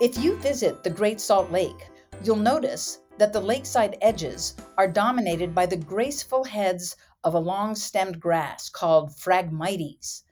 If 0.00 0.16
you 0.16 0.36
visit 0.36 0.84
the 0.84 0.90
Great 0.90 1.20
Salt 1.20 1.50
Lake, 1.50 1.88
you'll 2.22 2.36
notice 2.36 3.00
that 3.16 3.32
the 3.32 3.40
lakeside 3.40 3.98
edges 4.00 4.54
are 4.76 4.86
dominated 4.86 5.52
by 5.52 5.66
the 5.66 5.76
graceful 5.76 6.44
heads 6.44 6.96
of 7.24 7.34
a 7.34 7.40
long 7.40 7.74
stemmed 7.74 8.20
grass 8.20 8.68
called 8.68 9.10
Phragmites. 9.10 10.22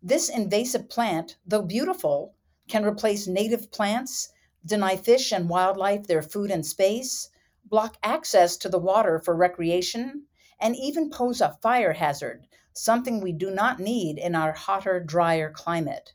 This 0.00 0.28
invasive 0.28 0.88
plant, 0.88 1.38
though 1.44 1.62
beautiful, 1.62 2.36
can 2.68 2.84
replace 2.84 3.26
native 3.26 3.72
plants, 3.72 4.28
deny 4.64 4.94
fish 4.94 5.32
and 5.32 5.48
wildlife 5.48 6.06
their 6.06 6.22
food 6.22 6.52
and 6.52 6.64
space, 6.64 7.28
block 7.64 7.96
access 8.04 8.56
to 8.58 8.68
the 8.68 8.78
water 8.78 9.18
for 9.18 9.34
recreation, 9.34 10.22
and 10.60 10.76
even 10.76 11.10
pose 11.10 11.40
a 11.40 11.58
fire 11.60 11.94
hazard, 11.94 12.46
something 12.72 13.20
we 13.20 13.32
do 13.32 13.50
not 13.50 13.80
need 13.80 14.18
in 14.18 14.36
our 14.36 14.52
hotter, 14.52 15.00
drier 15.00 15.50
climate. 15.50 16.12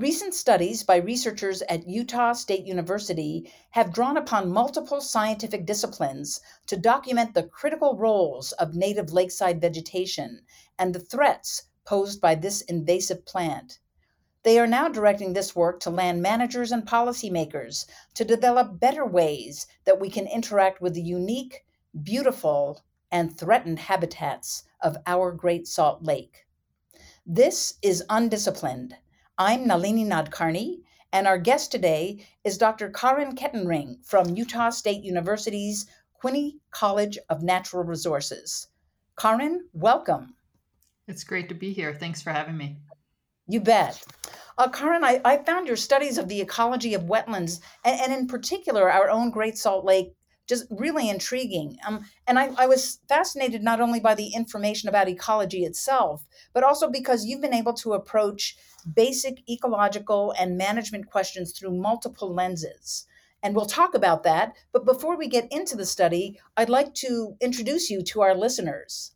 Recent 0.00 0.34
studies 0.34 0.82
by 0.82 0.96
researchers 0.96 1.62
at 1.68 1.88
Utah 1.88 2.32
State 2.32 2.66
University 2.66 3.48
have 3.70 3.92
drawn 3.92 4.16
upon 4.16 4.50
multiple 4.50 5.00
scientific 5.00 5.64
disciplines 5.64 6.40
to 6.66 6.76
document 6.76 7.32
the 7.32 7.44
critical 7.44 7.96
roles 7.96 8.50
of 8.50 8.74
native 8.74 9.12
lakeside 9.12 9.60
vegetation 9.60 10.44
and 10.76 10.92
the 10.92 10.98
threats 10.98 11.68
posed 11.84 12.20
by 12.20 12.34
this 12.34 12.60
invasive 12.62 13.24
plant. 13.24 13.78
They 14.42 14.58
are 14.58 14.66
now 14.66 14.88
directing 14.88 15.32
this 15.32 15.54
work 15.54 15.78
to 15.80 15.90
land 15.90 16.20
managers 16.20 16.72
and 16.72 16.84
policymakers 16.84 17.86
to 18.14 18.24
develop 18.24 18.80
better 18.80 19.06
ways 19.06 19.68
that 19.84 20.00
we 20.00 20.10
can 20.10 20.26
interact 20.26 20.80
with 20.80 20.94
the 20.94 21.02
unique, 21.02 21.64
beautiful, 22.02 22.82
and 23.12 23.38
threatened 23.38 23.78
habitats 23.78 24.64
of 24.80 24.96
our 25.06 25.30
Great 25.30 25.68
Salt 25.68 26.02
Lake. 26.02 26.48
This 27.24 27.74
is 27.80 28.02
Undisciplined 28.10 28.96
I'm 29.36 29.66
Nalini 29.66 30.04
Nadkarni, 30.04 30.82
and 31.12 31.26
our 31.26 31.38
guest 31.38 31.72
today 31.72 32.24
is 32.44 32.56
Dr. 32.56 32.88
Karin 32.90 33.34
Kettenring 33.34 33.96
from 34.06 34.36
Utah 34.36 34.70
State 34.70 35.02
University's 35.02 35.86
Quinney 36.22 36.60
College 36.70 37.18
of 37.28 37.42
Natural 37.42 37.82
Resources. 37.82 38.68
Karin, 39.18 39.64
welcome. 39.72 40.36
It's 41.08 41.24
great 41.24 41.48
to 41.48 41.54
be 41.56 41.72
here. 41.72 41.92
Thanks 41.92 42.22
for 42.22 42.30
having 42.30 42.56
me. 42.56 42.76
You 43.48 43.60
bet. 43.60 44.04
Uh, 44.56 44.68
Karin, 44.68 45.02
I, 45.02 45.20
I, 45.24 45.38
found 45.38 45.66
your 45.66 45.76
studies 45.76 46.16
of 46.16 46.28
the 46.28 46.40
ecology 46.40 46.94
of 46.94 47.02
wetlands, 47.02 47.58
and, 47.84 48.00
and, 48.02 48.12
in 48.12 48.28
particular 48.28 48.88
our 48.88 49.10
own 49.10 49.30
Great 49.30 49.58
Salt 49.58 49.84
Lake, 49.84 50.14
just 50.46 50.66
really 50.70 51.08
intriguing. 51.08 51.78
Um, 51.86 52.04
and 52.26 52.38
I, 52.38 52.50
I, 52.58 52.66
was 52.66 53.00
fascinated 53.08 53.62
not 53.62 53.80
only 53.80 54.00
by 54.00 54.14
the 54.14 54.34
information 54.34 54.88
about 54.88 55.08
ecology 55.08 55.64
itself, 55.64 56.26
but 56.52 56.62
also 56.62 56.90
because 56.90 57.24
you've 57.24 57.40
been 57.40 57.54
able 57.54 57.72
to 57.74 57.94
approach 57.94 58.56
basic 58.94 59.38
ecological 59.48 60.34
and 60.38 60.58
management 60.58 61.10
questions 61.10 61.52
through 61.52 61.72
multiple 61.72 62.32
lenses. 62.32 63.06
And 63.42 63.54
we'll 63.54 63.66
talk 63.66 63.94
about 63.94 64.22
that. 64.24 64.54
But 64.72 64.86
before 64.86 65.16
we 65.16 65.28
get 65.28 65.50
into 65.50 65.76
the 65.76 65.86
study, 65.86 66.40
I'd 66.56 66.70
like 66.70 66.94
to 66.94 67.36
introduce 67.40 67.90
you 67.90 68.02
to 68.04 68.22
our 68.22 68.34
listeners. 68.34 69.12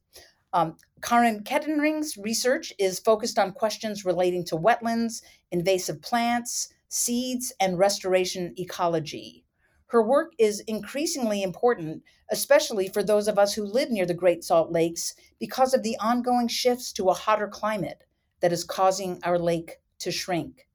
Um, 0.52 0.76
Karin 1.02 1.44
Kettenring's 1.44 2.16
research 2.16 2.72
is 2.78 2.98
focused 2.98 3.38
on 3.38 3.52
questions 3.52 4.04
relating 4.04 4.44
to 4.46 4.56
wetlands, 4.56 5.22
invasive 5.50 6.00
plants, 6.02 6.68
seeds, 6.88 7.52
and 7.60 7.78
restoration 7.78 8.54
ecology. 8.58 9.44
Her 9.88 10.02
work 10.02 10.32
is 10.38 10.60
increasingly 10.60 11.42
important, 11.42 12.02
especially 12.30 12.88
for 12.88 13.02
those 13.02 13.26
of 13.26 13.38
us 13.38 13.54
who 13.54 13.64
live 13.64 13.90
near 13.90 14.06
the 14.06 14.14
Great 14.14 14.44
Salt 14.44 14.70
Lakes, 14.70 15.14
because 15.38 15.74
of 15.74 15.82
the 15.82 15.96
ongoing 15.98 16.48
shifts 16.48 16.92
to 16.94 17.08
a 17.08 17.14
hotter 17.14 17.48
climate 17.48 18.04
that 18.40 18.52
is 18.52 18.64
causing 18.64 19.18
our 19.24 19.38
lake 19.38 19.78
to 20.00 20.10
shrink. 20.10 20.68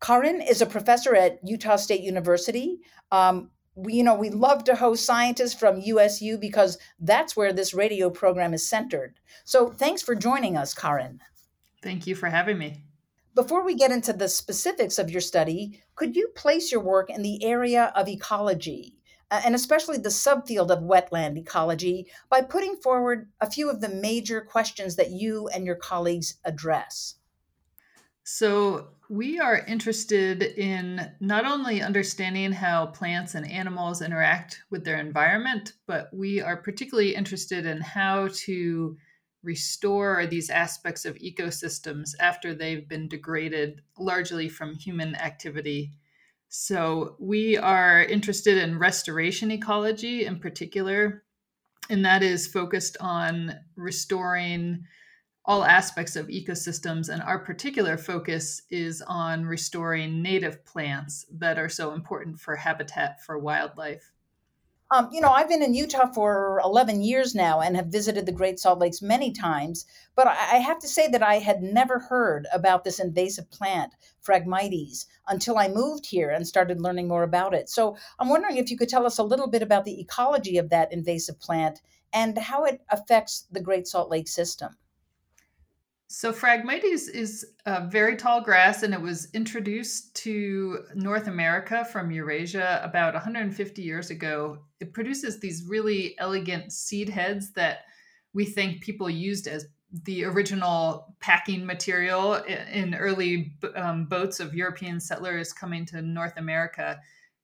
Karin 0.00 0.42
is 0.42 0.60
a 0.60 0.66
professor 0.66 1.14
at 1.14 1.38
Utah 1.42 1.76
State 1.76 2.02
University. 2.02 2.78
Um, 3.10 3.50
we, 3.74 3.94
you 3.94 4.04
know, 4.04 4.14
we 4.14 4.30
love 4.30 4.64
to 4.64 4.74
host 4.74 5.04
scientists 5.04 5.54
from 5.54 5.80
USU 5.80 6.36
because 6.38 6.78
that's 7.00 7.36
where 7.36 7.52
this 7.52 7.74
radio 7.74 8.10
program 8.10 8.52
is 8.52 8.68
centered. 8.68 9.18
So 9.44 9.70
thanks 9.70 10.02
for 10.02 10.14
joining 10.14 10.56
us, 10.56 10.74
Karin. 10.74 11.20
Thank 11.82 12.06
you 12.06 12.14
for 12.14 12.28
having 12.28 12.58
me. 12.58 12.85
Before 13.36 13.62
we 13.62 13.74
get 13.74 13.92
into 13.92 14.14
the 14.14 14.30
specifics 14.30 14.98
of 14.98 15.10
your 15.10 15.20
study, 15.20 15.82
could 15.94 16.16
you 16.16 16.28
place 16.34 16.72
your 16.72 16.80
work 16.80 17.10
in 17.10 17.20
the 17.20 17.44
area 17.44 17.92
of 17.94 18.08
ecology, 18.08 18.94
uh, 19.30 19.42
and 19.44 19.54
especially 19.54 19.98
the 19.98 20.08
subfield 20.08 20.70
of 20.70 20.82
wetland 20.82 21.36
ecology, 21.36 22.06
by 22.30 22.40
putting 22.40 22.76
forward 22.76 23.28
a 23.42 23.50
few 23.50 23.68
of 23.68 23.82
the 23.82 23.90
major 23.90 24.40
questions 24.40 24.96
that 24.96 25.10
you 25.10 25.48
and 25.48 25.66
your 25.66 25.74
colleagues 25.74 26.38
address? 26.46 27.16
So, 28.24 28.88
we 29.10 29.38
are 29.38 29.58
interested 29.66 30.42
in 30.42 31.12
not 31.20 31.44
only 31.44 31.82
understanding 31.82 32.52
how 32.52 32.86
plants 32.86 33.34
and 33.34 33.48
animals 33.48 34.00
interact 34.00 34.62
with 34.70 34.82
their 34.82 34.96
environment, 34.96 35.74
but 35.86 36.08
we 36.10 36.40
are 36.40 36.56
particularly 36.56 37.14
interested 37.14 37.66
in 37.66 37.82
how 37.82 38.28
to 38.46 38.96
restore 39.46 40.26
these 40.26 40.50
aspects 40.50 41.04
of 41.04 41.14
ecosystems 41.16 42.10
after 42.18 42.52
they've 42.52 42.88
been 42.88 43.08
degraded 43.08 43.80
largely 43.96 44.48
from 44.48 44.74
human 44.74 45.14
activity. 45.14 45.92
So, 46.48 47.16
we 47.20 47.56
are 47.56 48.02
interested 48.02 48.58
in 48.58 48.78
restoration 48.78 49.50
ecology 49.52 50.26
in 50.26 50.40
particular, 50.40 51.22
and 51.88 52.04
that 52.04 52.22
is 52.24 52.48
focused 52.48 52.96
on 53.00 53.54
restoring 53.76 54.84
all 55.44 55.64
aspects 55.64 56.16
of 56.16 56.26
ecosystems. 56.26 57.08
And 57.08 57.22
our 57.22 57.38
particular 57.38 57.96
focus 57.96 58.62
is 58.68 59.00
on 59.06 59.46
restoring 59.46 60.22
native 60.22 60.64
plants 60.64 61.24
that 61.38 61.56
are 61.56 61.68
so 61.68 61.92
important 61.92 62.40
for 62.40 62.56
habitat 62.56 63.22
for 63.22 63.38
wildlife. 63.38 64.12
Um, 64.92 65.08
you 65.10 65.20
know, 65.20 65.30
I've 65.30 65.48
been 65.48 65.64
in 65.64 65.74
Utah 65.74 66.06
for 66.12 66.60
11 66.62 67.02
years 67.02 67.34
now 67.34 67.60
and 67.60 67.74
have 67.74 67.86
visited 67.86 68.24
the 68.24 68.30
Great 68.30 68.60
Salt 68.60 68.78
Lakes 68.78 69.02
many 69.02 69.32
times, 69.32 69.84
but 70.14 70.28
I 70.28 70.58
have 70.58 70.78
to 70.78 70.86
say 70.86 71.08
that 71.08 71.24
I 71.24 71.38
had 71.38 71.60
never 71.60 71.98
heard 71.98 72.46
about 72.52 72.84
this 72.84 73.00
invasive 73.00 73.50
plant, 73.50 73.94
Phragmites, 74.24 75.06
until 75.26 75.58
I 75.58 75.66
moved 75.66 76.06
here 76.06 76.30
and 76.30 76.46
started 76.46 76.80
learning 76.80 77.08
more 77.08 77.24
about 77.24 77.52
it. 77.52 77.68
So 77.68 77.96
I'm 78.20 78.28
wondering 78.28 78.58
if 78.58 78.70
you 78.70 78.76
could 78.76 78.88
tell 78.88 79.06
us 79.06 79.18
a 79.18 79.24
little 79.24 79.48
bit 79.48 79.62
about 79.62 79.84
the 79.84 80.00
ecology 80.00 80.56
of 80.56 80.70
that 80.70 80.92
invasive 80.92 81.40
plant 81.40 81.80
and 82.12 82.38
how 82.38 82.64
it 82.64 82.80
affects 82.88 83.48
the 83.50 83.60
Great 83.60 83.88
Salt 83.88 84.08
Lake 84.08 84.28
system. 84.28 84.76
So 86.08 86.32
Phragmites 86.32 87.08
is 87.08 87.44
a 87.64 87.84
very 87.88 88.16
tall 88.16 88.40
grass, 88.40 88.84
and 88.84 88.94
it 88.94 89.00
was 89.00 89.28
introduced 89.32 90.14
to 90.16 90.84
North 90.94 91.26
America 91.26 91.84
from 91.84 92.12
Eurasia 92.12 92.80
about 92.84 93.14
150 93.14 93.82
years 93.82 94.10
ago. 94.10 94.58
It 94.78 94.92
produces 94.92 95.40
these 95.40 95.64
really 95.66 96.14
elegant 96.18 96.72
seed 96.72 97.08
heads 97.08 97.52
that 97.54 97.86
we 98.34 98.44
think 98.44 98.82
people 98.82 99.10
used 99.10 99.48
as 99.48 99.66
the 100.04 100.24
original 100.24 101.16
packing 101.18 101.66
material 101.66 102.34
in 102.34 102.94
early 102.94 103.52
um, 103.74 104.04
boats 104.04 104.38
of 104.38 104.54
European 104.54 105.00
settlers 105.00 105.52
coming 105.52 105.84
to 105.86 106.02
North 106.02 106.36
America. 106.36 107.00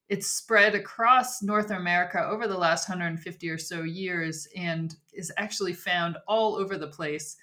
It's 0.09 0.28
spread 0.28 0.77
across 0.77 1.43
North 1.43 1.71
America 1.71 2.25
over 2.25 2.47
the 2.47 2.59
last 2.59 2.89
150 2.89 3.49
or 3.51 3.59
so 3.59 3.83
years 3.83 4.47
and 4.56 4.95
is 5.12 5.33
actually 5.37 5.72
found 5.72 6.17
all 6.28 6.55
over 6.55 6.78
the 6.78 6.89
place 6.89 7.37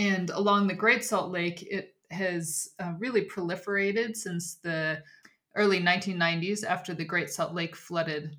and 0.00 0.30
along 0.30 0.66
the 0.66 0.74
Great 0.74 1.04
Salt 1.04 1.30
Lake, 1.30 1.62
it 1.70 1.94
has 2.10 2.70
uh, 2.78 2.94
really 2.98 3.26
proliferated 3.26 4.16
since 4.16 4.54
the 4.54 5.02
early 5.54 5.78
1990s 5.78 6.64
after 6.64 6.94
the 6.94 7.04
Great 7.04 7.28
Salt 7.28 7.52
Lake 7.52 7.76
flooded. 7.76 8.34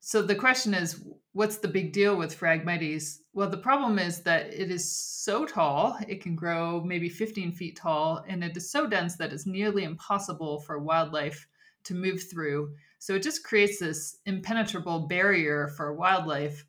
So 0.00 0.22
the 0.22 0.34
question 0.34 0.74
is, 0.74 1.04
what's 1.34 1.58
the 1.58 1.68
big 1.68 1.92
deal 1.92 2.16
with 2.16 2.36
Phragmites? 2.36 3.18
Well, 3.32 3.48
the 3.48 3.58
problem 3.58 4.00
is 4.00 4.22
that 4.22 4.52
it 4.52 4.72
is 4.72 4.90
so 4.90 5.46
tall, 5.46 5.96
it 6.08 6.20
can 6.20 6.34
grow 6.34 6.80
maybe 6.80 7.08
15 7.08 7.52
feet 7.52 7.76
tall, 7.76 8.24
and 8.26 8.42
it 8.42 8.56
is 8.56 8.68
so 8.68 8.88
dense 8.88 9.14
that 9.18 9.32
it's 9.32 9.46
nearly 9.46 9.84
impossible 9.84 10.58
for 10.62 10.80
wildlife 10.80 11.46
to 11.84 11.94
move 11.94 12.24
through. 12.28 12.74
So 12.98 13.14
it 13.14 13.22
just 13.22 13.44
creates 13.44 13.78
this 13.78 14.16
impenetrable 14.26 15.06
barrier 15.06 15.68
for 15.68 15.94
wildlife. 15.94 16.64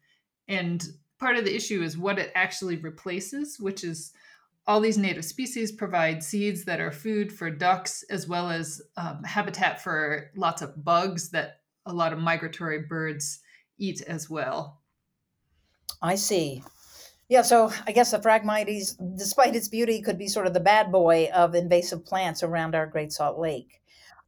And 0.47 0.87
part 1.19 1.35
of 1.35 1.45
the 1.45 1.55
issue 1.55 1.83
is 1.83 1.97
what 1.97 2.17
it 2.17 2.31
actually 2.33 2.77
replaces, 2.77 3.59
which 3.59 3.83
is 3.83 4.13
all 4.69 4.79
these 4.79 4.99
native 4.99 5.25
species 5.25 5.71
provide 5.71 6.23
seeds 6.23 6.63
that 6.65 6.79
are 6.79 6.91
food 6.91 7.33
for 7.33 7.49
ducks 7.49 8.03
as 8.11 8.27
well 8.27 8.51
as 8.51 8.79
um, 8.97 9.23
habitat 9.23 9.81
for 9.81 10.29
lots 10.35 10.61
of 10.61 10.85
bugs 10.85 11.31
that 11.31 11.61
a 11.87 11.91
lot 11.91 12.13
of 12.13 12.19
migratory 12.19 12.83
birds 12.83 13.39
eat 13.79 14.03
as 14.03 14.29
well. 14.29 14.79
I 16.03 16.13
see. 16.13 16.61
Yeah, 17.29 17.41
so 17.41 17.73
I 17.87 17.91
guess 17.91 18.11
the 18.11 18.19
Phragmites, 18.19 18.95
despite 19.17 19.55
its 19.55 19.67
beauty, 19.67 20.03
could 20.03 20.19
be 20.19 20.27
sort 20.27 20.45
of 20.45 20.53
the 20.53 20.59
bad 20.59 20.91
boy 20.91 21.31
of 21.33 21.55
invasive 21.55 22.05
plants 22.05 22.43
around 22.43 22.75
our 22.75 22.85
Great 22.85 23.11
Salt 23.11 23.39
Lake. 23.39 23.81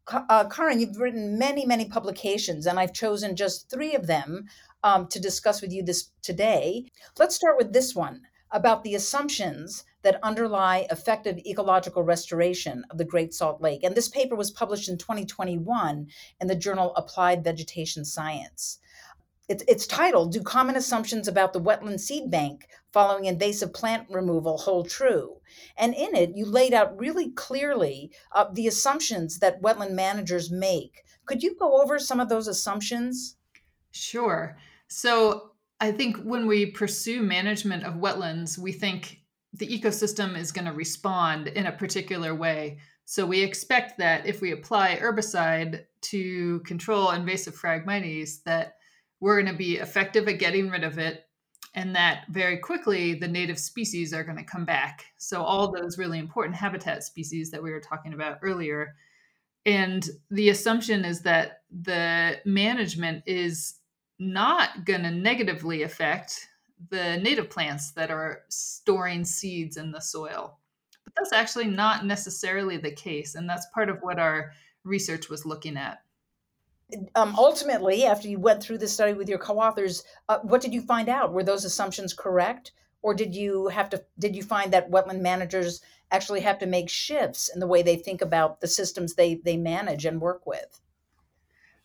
Uh, 0.07 0.45
Karin, 0.49 0.79
you've 0.79 0.97
written 0.97 1.37
many, 1.37 1.67
many 1.67 1.85
publications, 1.85 2.65
and 2.65 2.79
I've 2.79 2.93
chosen 2.93 3.35
just 3.35 3.69
three 3.69 3.93
of 3.93 4.07
them 4.07 4.47
um, 4.83 5.05
to 5.09 5.19
discuss 5.19 5.61
with 5.61 5.71
you 5.71 5.83
this 5.83 6.09
today. 6.23 6.87
Let's 7.19 7.35
start 7.35 7.57
with 7.59 7.73
this 7.73 7.93
one 7.93 8.21
about 8.49 8.83
the 8.83 8.95
assumptions 8.95 9.83
that 10.03 10.19
underlie 10.23 10.87
effective 10.89 11.37
ecological 11.39 12.03
restoration 12.03 12.85
of 12.89 12.97
the 12.97 13.05
Great 13.05 13.33
Salt 13.33 13.61
Lake. 13.61 13.83
And 13.83 13.95
this 13.95 14.09
paper 14.09 14.35
was 14.35 14.51
published 14.51 14.89
in 14.89 14.97
2021 14.97 16.07
in 16.39 16.47
the 16.47 16.55
journal 16.55 16.93
Applied 16.95 17.43
Vegetation 17.43 18.05
Science. 18.05 18.79
It's, 19.51 19.63
it's 19.67 19.85
titled 19.85 20.31
Do 20.31 20.41
Common 20.41 20.77
Assumptions 20.77 21.27
About 21.27 21.51
the 21.51 21.59
Wetland 21.59 21.99
Seed 21.99 22.31
Bank 22.31 22.67
Following 22.93 23.25
Invasive 23.25 23.73
Plant 23.73 24.07
Removal 24.09 24.57
Hold 24.59 24.89
True? 24.89 25.41
And 25.77 25.93
in 25.93 26.15
it, 26.15 26.31
you 26.35 26.45
laid 26.45 26.73
out 26.73 26.97
really 26.97 27.31
clearly 27.31 28.11
uh, 28.31 28.45
the 28.51 28.67
assumptions 28.67 29.39
that 29.39 29.61
wetland 29.61 29.91
managers 29.91 30.49
make. 30.51 31.03
Could 31.25 31.43
you 31.43 31.55
go 31.55 31.81
over 31.81 31.99
some 31.99 32.19
of 32.19 32.29
those 32.29 32.47
assumptions? 32.47 33.35
Sure. 33.91 34.57
So 34.87 35.51
I 35.81 35.91
think 35.91 36.17
when 36.23 36.47
we 36.47 36.67
pursue 36.67 37.21
management 37.21 37.83
of 37.83 37.95
wetlands, 37.95 38.57
we 38.57 38.71
think 38.71 39.20
the 39.53 39.67
ecosystem 39.67 40.37
is 40.37 40.51
going 40.51 40.65
to 40.65 40.73
respond 40.73 41.47
in 41.47 41.65
a 41.65 41.71
particular 41.71 42.33
way. 42.33 42.79
So 43.05 43.25
we 43.25 43.41
expect 43.41 43.97
that 43.97 44.25
if 44.25 44.41
we 44.41 44.51
apply 44.51 44.97
herbicide 44.97 45.85
to 46.01 46.59
control 46.61 47.11
invasive 47.11 47.55
Phragmites, 47.55 48.43
that 48.43 48.75
we're 49.19 49.41
going 49.41 49.51
to 49.51 49.57
be 49.57 49.75
effective 49.77 50.27
at 50.27 50.39
getting 50.39 50.69
rid 50.69 50.83
of 50.83 50.97
it 50.97 51.25
and 51.73 51.95
that 51.95 52.25
very 52.29 52.57
quickly 52.57 53.13
the 53.13 53.27
native 53.27 53.57
species 53.57 54.13
are 54.13 54.23
going 54.23 54.37
to 54.37 54.43
come 54.43 54.65
back 54.65 55.05
so 55.17 55.41
all 55.41 55.71
those 55.71 55.97
really 55.97 56.19
important 56.19 56.55
habitat 56.55 57.03
species 57.03 57.49
that 57.51 57.63
we 57.63 57.71
were 57.71 57.79
talking 57.79 58.13
about 58.13 58.39
earlier 58.41 58.95
and 59.65 60.09
the 60.31 60.49
assumption 60.49 61.05
is 61.05 61.21
that 61.21 61.61
the 61.69 62.39
management 62.45 63.23
is 63.25 63.75
not 64.19 64.85
going 64.85 65.03
to 65.03 65.11
negatively 65.11 65.83
affect 65.83 66.47
the 66.89 67.17
native 67.17 67.49
plants 67.49 67.91
that 67.91 68.11
are 68.11 68.43
storing 68.49 69.23
seeds 69.23 69.77
in 69.77 69.91
the 69.91 70.01
soil 70.01 70.57
but 71.03 71.13
that's 71.15 71.33
actually 71.33 71.67
not 71.67 72.05
necessarily 72.05 72.77
the 72.77 72.91
case 72.91 73.35
and 73.35 73.49
that's 73.49 73.67
part 73.73 73.89
of 73.89 73.99
what 74.01 74.19
our 74.19 74.51
research 74.83 75.29
was 75.29 75.45
looking 75.45 75.77
at 75.77 75.99
um, 77.15 77.35
ultimately, 77.37 78.05
after 78.05 78.27
you 78.27 78.39
went 78.39 78.61
through 78.61 78.79
this 78.79 78.93
study 78.93 79.13
with 79.13 79.29
your 79.29 79.37
co-authors, 79.37 80.03
uh, 80.29 80.39
what 80.39 80.61
did 80.61 80.73
you 80.73 80.81
find 80.81 81.09
out? 81.09 81.31
Were 81.31 81.43
those 81.43 81.65
assumptions 81.65 82.13
correct, 82.13 82.71
or 83.01 83.13
did 83.13 83.33
you 83.33 83.67
have 83.69 83.89
to? 83.91 84.03
Did 84.19 84.35
you 84.35 84.43
find 84.43 84.73
that 84.73 84.91
wetland 84.91 85.21
managers 85.21 85.81
actually 86.11 86.41
have 86.41 86.59
to 86.59 86.65
make 86.65 86.89
shifts 86.89 87.49
in 87.53 87.59
the 87.59 87.67
way 87.67 87.81
they 87.81 87.95
think 87.95 88.21
about 88.21 88.59
the 88.59 88.67
systems 88.67 89.13
they 89.13 89.35
they 89.35 89.57
manage 89.57 90.05
and 90.05 90.19
work 90.19 90.45
with? 90.45 90.81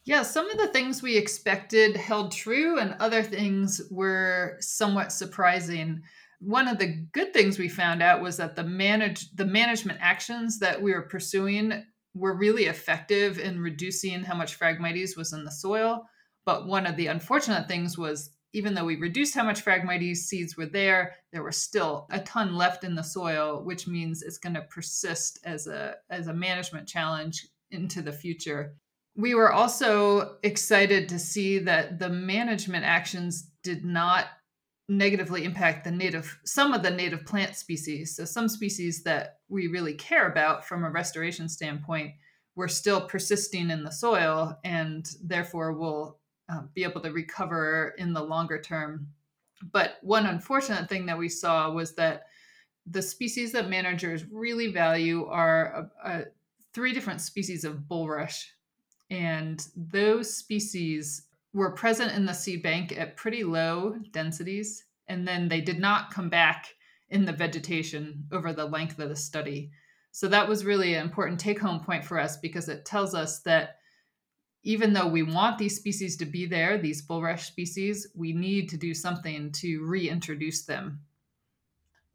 Yeah, 0.07 0.23
some 0.23 0.49
of 0.49 0.57
the 0.57 0.69
things 0.69 1.03
we 1.03 1.17
expected 1.17 1.97
held 1.97 2.31
true, 2.31 2.79
and 2.79 2.95
other 3.01 3.25
things 3.25 3.81
were 3.91 4.57
somewhat 4.61 5.11
surprising. 5.11 6.03
One 6.39 6.69
of 6.69 6.79
the 6.79 7.07
good 7.11 7.35
things 7.35 7.59
we 7.59 7.69
found 7.69 8.05
out 8.05 8.23
was 8.23 8.37
that 8.37 8.55
the 8.55 8.63
manage 8.63 9.33
the 9.33 9.45
management 9.45 9.99
actions 10.01 10.61
that 10.61 10.81
we 10.81 10.95
were 10.95 11.03
pursuing 11.03 11.85
were 12.15 12.37
really 12.37 12.67
effective 12.67 13.41
in 13.41 13.61
reducing 13.61 14.23
how 14.23 14.37
much 14.37 14.57
Phragmites 14.57 15.17
was 15.17 15.33
in 15.33 15.45
the 15.45 15.51
soil. 15.51 16.07
But 16.45 16.69
one 16.69 16.87
of 16.87 16.97
the 16.97 17.09
unfortunate 17.09 17.67
things 17.67 17.99
was 17.99 18.31
even 18.53 18.75
though 18.75 18.85
we 18.85 18.97
reduced 18.97 19.35
how 19.35 19.43
much 19.43 19.65
Phragmites 19.65 20.19
seeds 20.19 20.57
were 20.57 20.67
there, 20.67 21.17
there 21.33 21.43
were 21.43 21.51
still 21.51 22.07
a 22.13 22.21
ton 22.21 22.55
left 22.55 22.85
in 22.85 22.95
the 22.95 23.03
soil, 23.03 23.65
which 23.65 23.89
means 23.89 24.23
it's 24.23 24.39
going 24.39 24.55
to 24.55 24.63
persist 24.63 25.41
as 25.43 25.67
a 25.67 25.97
as 26.11 26.29
a 26.29 26.33
management 26.33 26.87
challenge 26.87 27.49
into 27.73 28.03
the 28.03 28.13
future. 28.13 28.77
We 29.17 29.35
were 29.35 29.53
also 29.53 30.37
excited 30.43 31.09
to 31.09 31.19
see 31.19 31.59
that 31.61 31.99
the 31.99 32.11
management 32.11 32.85
actions 32.85 33.51
did 33.63 33.85
not 33.85 34.27
negatively 34.89 35.45
impact 35.45 35.85
the 35.85 35.91
native 35.91 36.39
some 36.45 36.73
of 36.73 36.83
the 36.83 36.91
native 36.91 37.27
plant 37.27 37.57
species. 37.57 38.15
So 38.15 38.25
some 38.25 38.49
species 38.49 39.03
that 39.03 39.39
we 39.49 39.67
really 39.67 39.95
care 39.95 40.31
about 40.31 40.65
from 40.65 40.85
a 40.85 40.91
restoration 40.91 41.49
standpoint 41.49 42.13
were 42.55 42.69
still 42.69 43.07
persisting 43.07 43.71
in 43.71 43.83
the 43.83 43.91
soil 43.91 44.59
and 44.65 45.07
therefore 45.23 45.73
will 45.73 46.19
uh, 46.49 46.63
be 46.75 46.85
able 46.85 47.01
to 47.03 47.11
recover 47.11 47.95
in 47.99 48.13
the 48.13 48.23
longer 48.23 48.61
term. 48.61 49.09
But 49.73 49.97
one 50.03 50.27
unfortunate 50.27 50.89
thing 50.89 51.07
that 51.07 51.19
we 51.19 51.29
saw 51.29 51.71
was 51.71 51.95
that 51.95 52.25
the 52.87 53.03
species 53.03 53.53
that 53.53 53.69
managers 53.69 54.25
really 54.31 54.71
value 54.71 55.27
are 55.27 55.91
a, 56.05 56.09
a, 56.09 56.25
three 56.73 56.93
different 56.93 57.21
species 57.21 57.65
of 57.65 57.89
bulrush 57.89 58.45
and 59.11 59.67
those 59.77 60.37
species 60.37 61.23
were 61.53 61.71
present 61.71 62.13
in 62.13 62.27
the 62.27 62.33
seed 62.33 62.63
bank 62.63 62.97
at 62.97 63.17
pretty 63.17 63.45
low 63.45 63.97
densities, 64.11 64.85
and 65.09 65.27
then 65.27 65.49
they 65.49 65.61
did 65.61 65.79
not 65.79 66.11
come 66.11 66.29
back 66.29 66.75
in 67.09 67.25
the 67.25 67.33
vegetation 67.33 68.25
over 68.33 68.53
the 68.53 68.65
length 68.65 68.99
of 68.99 69.09
the 69.09 69.17
study. 69.17 69.71
So 70.11 70.29
that 70.29 70.49
was 70.49 70.65
really 70.65 70.95
an 70.95 71.03
important 71.03 71.39
take 71.39 71.61
home 71.61 71.81
point 71.81 72.05
for 72.05 72.19
us 72.19 72.37
because 72.37 72.69
it 72.69 72.85
tells 72.85 73.15
us 73.15 73.41
that 73.41 73.77
even 74.63 74.93
though 74.93 75.07
we 75.07 75.23
want 75.23 75.59
these 75.59 75.77
species 75.77 76.17
to 76.17 76.27
be 76.27 76.45
there, 76.45 76.77
these 76.77 77.07
bulrush 77.07 77.47
species, 77.47 78.09
we 78.15 78.33
need 78.33 78.69
to 78.71 78.77
do 78.77 78.93
something 78.93 79.53
to 79.53 79.85
reintroduce 79.85 80.65
them. 80.65 81.01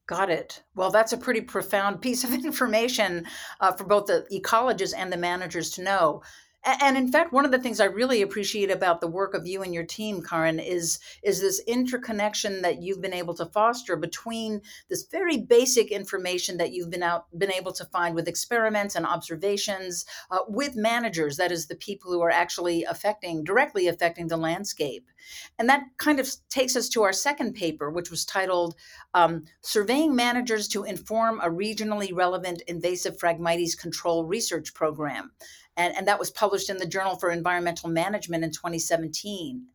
Got 0.05 0.29
it. 0.29 0.61
Well, 0.75 0.91
that's 0.91 1.13
a 1.13 1.17
pretty 1.17 1.39
profound 1.39 2.01
piece 2.01 2.25
of 2.25 2.33
information 2.45 3.25
uh, 3.61 3.71
for 3.71 3.85
both 3.85 4.07
the 4.07 4.27
ecologists 4.33 4.93
and 4.97 5.13
the 5.13 5.17
managers 5.17 5.69
to 5.71 5.83
know. 5.83 6.23
And 6.63 6.95
in 6.95 7.11
fact, 7.11 7.33
one 7.33 7.43
of 7.43 7.51
the 7.51 7.57
things 7.57 7.79
I 7.79 7.85
really 7.85 8.21
appreciate 8.21 8.69
about 8.69 9.01
the 9.01 9.07
work 9.07 9.33
of 9.33 9.47
you 9.47 9.63
and 9.63 9.73
your 9.73 9.83
team, 9.83 10.21
Karin, 10.21 10.59
is 10.59 10.99
is 11.23 11.41
this 11.41 11.59
interconnection 11.65 12.61
that 12.61 12.83
you've 12.83 13.01
been 13.01 13.13
able 13.13 13.33
to 13.35 13.47
foster 13.47 13.95
between 13.95 14.61
this 14.87 15.03
very 15.03 15.37
basic 15.37 15.91
information 15.91 16.57
that 16.57 16.71
you've 16.71 16.91
been 16.91 17.01
out 17.01 17.25
been 17.35 17.51
able 17.51 17.71
to 17.73 17.85
find 17.85 18.13
with 18.13 18.27
experiments 18.27 18.95
and 18.95 19.07
observations 19.07 20.05
uh, 20.29 20.39
with 20.47 20.75
managers, 20.75 21.37
that 21.37 21.51
is, 21.51 21.65
the 21.65 21.75
people 21.75 22.11
who 22.11 22.21
are 22.21 22.29
actually 22.29 22.83
affecting 22.83 23.43
directly 23.43 23.87
affecting 23.87 24.27
the 24.27 24.37
landscape, 24.37 25.09
and 25.57 25.67
that 25.67 25.85
kind 25.97 26.19
of 26.19 26.29
takes 26.49 26.75
us 26.75 26.89
to 26.89 27.01
our 27.01 27.13
second 27.13 27.53
paper, 27.55 27.89
which 27.89 28.11
was 28.11 28.23
titled 28.23 28.75
um, 29.15 29.45
"Surveying 29.61 30.15
Managers 30.15 30.67
to 30.67 30.83
Inform 30.83 31.39
a 31.41 31.49
Regionally 31.49 32.13
Relevant 32.13 32.61
Invasive 32.67 33.17
Phragmites 33.17 33.73
Control 33.73 34.25
Research 34.25 34.75
Program." 34.75 35.31
And, 35.77 35.95
and 35.95 36.07
that 36.07 36.19
was 36.19 36.31
published 36.31 36.69
in 36.69 36.77
the 36.77 36.85
Journal 36.85 37.15
for 37.15 37.31
Environmental 37.31 37.89
Management 37.89 38.43
in 38.43 38.51
2017. 38.51 39.65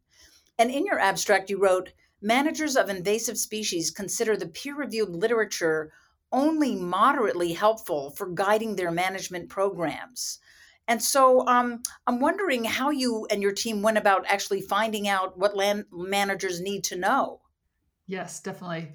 And 0.59 0.71
in 0.71 0.87
your 0.87 0.99
abstract, 0.99 1.51
you 1.51 1.59
wrote 1.59 1.93
managers 2.23 2.77
of 2.77 2.89
invasive 2.89 3.39
species 3.39 3.91
consider 3.91 4.37
the 4.37 4.49
peer 4.49 4.75
reviewed 4.75 5.11
literature 5.11 5.93
only 6.33 6.75
moderately 6.75 7.53
helpful 7.53 8.11
for 8.11 8.29
guiding 8.29 8.77
their 8.77 8.91
management 8.91 9.49
programs. 9.49 10.39
And 10.89 11.03
so 11.03 11.47
um, 11.47 11.83
I'm 12.07 12.21
wondering 12.21 12.65
how 12.65 12.91
you 12.91 13.27
and 13.31 13.43
your 13.43 13.53
team 13.53 13.83
went 13.83 13.99
about 13.99 14.25
actually 14.29 14.61
finding 14.61 15.09
out 15.09 15.39
what 15.39 15.57
land 15.57 15.87
managers 15.91 16.61
need 16.61 16.85
to 16.85 16.97
know. 16.97 17.41
Yes, 18.07 18.41
definitely. 18.41 18.93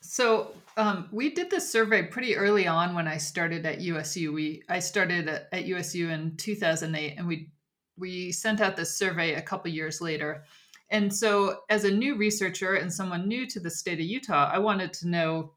So 0.00 0.52
um, 0.76 1.08
we 1.12 1.30
did 1.30 1.50
this 1.50 1.70
survey 1.70 2.02
pretty 2.02 2.36
early 2.36 2.66
on 2.66 2.94
when 2.94 3.06
I 3.06 3.16
started 3.16 3.64
at 3.64 3.80
USU. 3.80 4.32
We 4.32 4.62
I 4.68 4.80
started 4.80 5.28
at, 5.28 5.48
at 5.52 5.66
USU 5.66 6.08
in 6.08 6.36
2008, 6.36 7.14
and 7.16 7.26
we 7.26 7.50
we 7.96 8.32
sent 8.32 8.60
out 8.60 8.76
this 8.76 8.96
survey 8.96 9.34
a 9.34 9.42
couple 9.42 9.70
years 9.70 10.00
later. 10.00 10.44
And 10.90 11.14
so, 11.14 11.60
as 11.70 11.84
a 11.84 11.90
new 11.90 12.16
researcher 12.16 12.74
and 12.74 12.92
someone 12.92 13.28
new 13.28 13.46
to 13.46 13.60
the 13.60 13.70
state 13.70 14.00
of 14.00 14.04
Utah, 14.04 14.50
I 14.52 14.58
wanted 14.58 14.92
to 14.94 15.08
know 15.08 15.52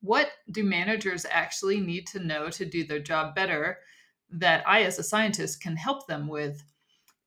what 0.00 0.30
do 0.50 0.64
managers 0.64 1.26
actually 1.30 1.80
need 1.80 2.06
to 2.08 2.18
know 2.18 2.48
to 2.50 2.64
do 2.64 2.84
their 2.84 2.98
job 2.98 3.34
better 3.34 3.78
that 4.30 4.66
I, 4.66 4.82
as 4.82 4.98
a 4.98 5.02
scientist, 5.02 5.62
can 5.62 5.76
help 5.76 6.06
them 6.06 6.28
with. 6.28 6.62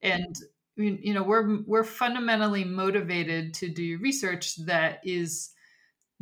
And 0.01 0.36
you 0.75 1.13
know, 1.13 1.24
we're 1.24 1.62
we're 1.67 1.84
fundamentally 1.84 2.63
motivated 2.63 3.53
to 3.55 3.70
do 3.70 4.00
research 4.00 4.55
that 4.65 5.00
is 5.03 5.51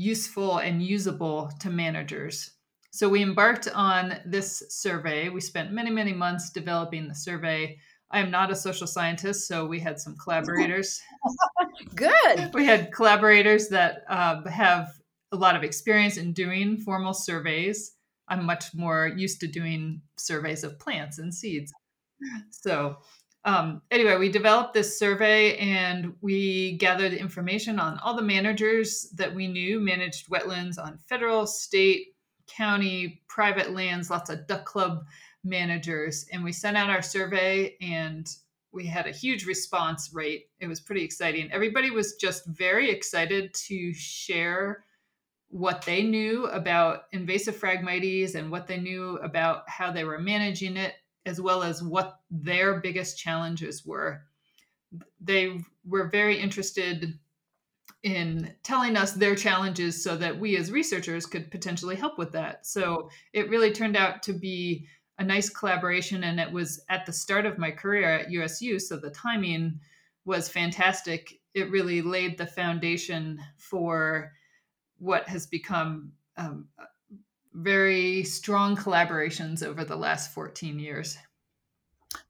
useful 0.01 0.57
and 0.57 0.81
usable 0.81 1.51
to 1.59 1.69
managers. 1.69 2.51
So 2.91 3.07
we 3.07 3.21
embarked 3.21 3.69
on 3.73 4.15
this 4.25 4.63
survey. 4.69 5.29
We 5.29 5.39
spent 5.39 5.71
many, 5.71 5.91
many 5.91 6.11
months 6.11 6.49
developing 6.49 7.07
the 7.07 7.15
survey. 7.15 7.77
I 8.11 8.19
am 8.19 8.31
not 8.31 8.51
a 8.51 8.55
social 8.55 8.87
scientist, 8.87 9.47
so 9.47 9.65
we 9.65 9.79
had 9.79 9.99
some 9.99 10.17
collaborators. 10.21 10.99
Good. 11.95 12.53
We 12.53 12.65
had 12.65 12.91
collaborators 12.91 13.69
that 13.69 14.03
uh, 14.09 14.43
have 14.49 14.89
a 15.31 15.37
lot 15.37 15.55
of 15.55 15.63
experience 15.63 16.17
in 16.17 16.33
doing 16.33 16.77
formal 16.77 17.13
surveys. 17.13 17.93
I'm 18.27 18.45
much 18.45 18.73
more 18.73 19.07
used 19.15 19.39
to 19.41 19.47
doing 19.47 20.01
surveys 20.17 20.63
of 20.63 20.77
plants 20.79 21.19
and 21.19 21.33
seeds. 21.33 21.71
So 22.49 22.97
um, 23.43 23.81
anyway, 23.89 24.17
we 24.17 24.29
developed 24.29 24.73
this 24.73 24.99
survey 24.99 25.57
and 25.57 26.13
we 26.21 26.77
gathered 26.77 27.13
information 27.13 27.79
on 27.79 27.97
all 27.99 28.15
the 28.15 28.21
managers 28.21 29.09
that 29.15 29.33
we 29.33 29.47
knew 29.47 29.79
managed 29.79 30.29
wetlands 30.29 30.77
on 30.77 30.99
federal, 31.09 31.47
state, 31.47 32.15
county, 32.47 33.23
private 33.27 33.71
lands, 33.71 34.09
lots 34.09 34.29
of 34.29 34.45
duck 34.45 34.65
club 34.65 35.05
managers. 35.43 36.25
And 36.31 36.43
we 36.43 36.51
sent 36.51 36.77
out 36.77 36.91
our 36.91 37.01
survey 37.01 37.77
and 37.81 38.27
we 38.71 38.85
had 38.85 39.07
a 39.07 39.11
huge 39.11 39.45
response 39.45 40.11
rate. 40.13 40.45
It 40.59 40.67
was 40.67 40.79
pretty 40.79 41.03
exciting. 41.03 41.51
Everybody 41.51 41.89
was 41.89 42.15
just 42.15 42.45
very 42.45 42.89
excited 42.91 43.53
to 43.67 43.93
share 43.93 44.85
what 45.49 45.81
they 45.81 46.03
knew 46.03 46.45
about 46.47 47.03
invasive 47.11 47.57
Phragmites 47.57 48.35
and 48.35 48.49
what 48.51 48.67
they 48.67 48.77
knew 48.77 49.17
about 49.17 49.67
how 49.67 49.91
they 49.91 50.05
were 50.05 50.19
managing 50.19 50.77
it, 50.77 50.93
as 51.25 51.39
well 51.39 51.63
as 51.63 51.83
what 51.83 52.19
their 52.29 52.79
biggest 52.79 53.17
challenges 53.17 53.85
were. 53.85 54.23
They 55.19 55.61
were 55.85 56.07
very 56.07 56.39
interested 56.39 57.17
in 58.03 58.53
telling 58.63 58.97
us 58.97 59.13
their 59.13 59.35
challenges 59.35 60.03
so 60.03 60.17
that 60.17 60.39
we 60.39 60.57
as 60.57 60.71
researchers 60.71 61.25
could 61.25 61.51
potentially 61.51 61.95
help 61.95 62.17
with 62.17 62.31
that. 62.31 62.65
So 62.65 63.09
it 63.33 63.49
really 63.49 63.71
turned 63.71 63.95
out 63.95 64.23
to 64.23 64.33
be 64.33 64.87
a 65.19 65.23
nice 65.23 65.49
collaboration 65.49 66.23
and 66.23 66.39
it 66.39 66.51
was 66.51 66.83
at 66.89 67.05
the 67.05 67.13
start 67.13 67.45
of 67.45 67.59
my 67.59 67.69
career 67.69 68.09
at 68.09 68.31
USU 68.31 68.79
so 68.79 68.97
the 68.97 69.11
timing 69.11 69.79
was 70.25 70.49
fantastic. 70.49 71.39
It 71.53 71.69
really 71.69 72.01
laid 72.01 72.37
the 72.37 72.47
foundation 72.47 73.39
for 73.57 74.31
what 74.97 75.27
has 75.27 75.45
become 75.45 76.13
um, 76.37 76.67
very 77.53 78.23
strong 78.23 78.75
collaborations 78.75 79.65
over 79.65 79.83
the 79.83 79.95
last 79.95 80.33
14 80.33 80.79
years. 80.79 81.17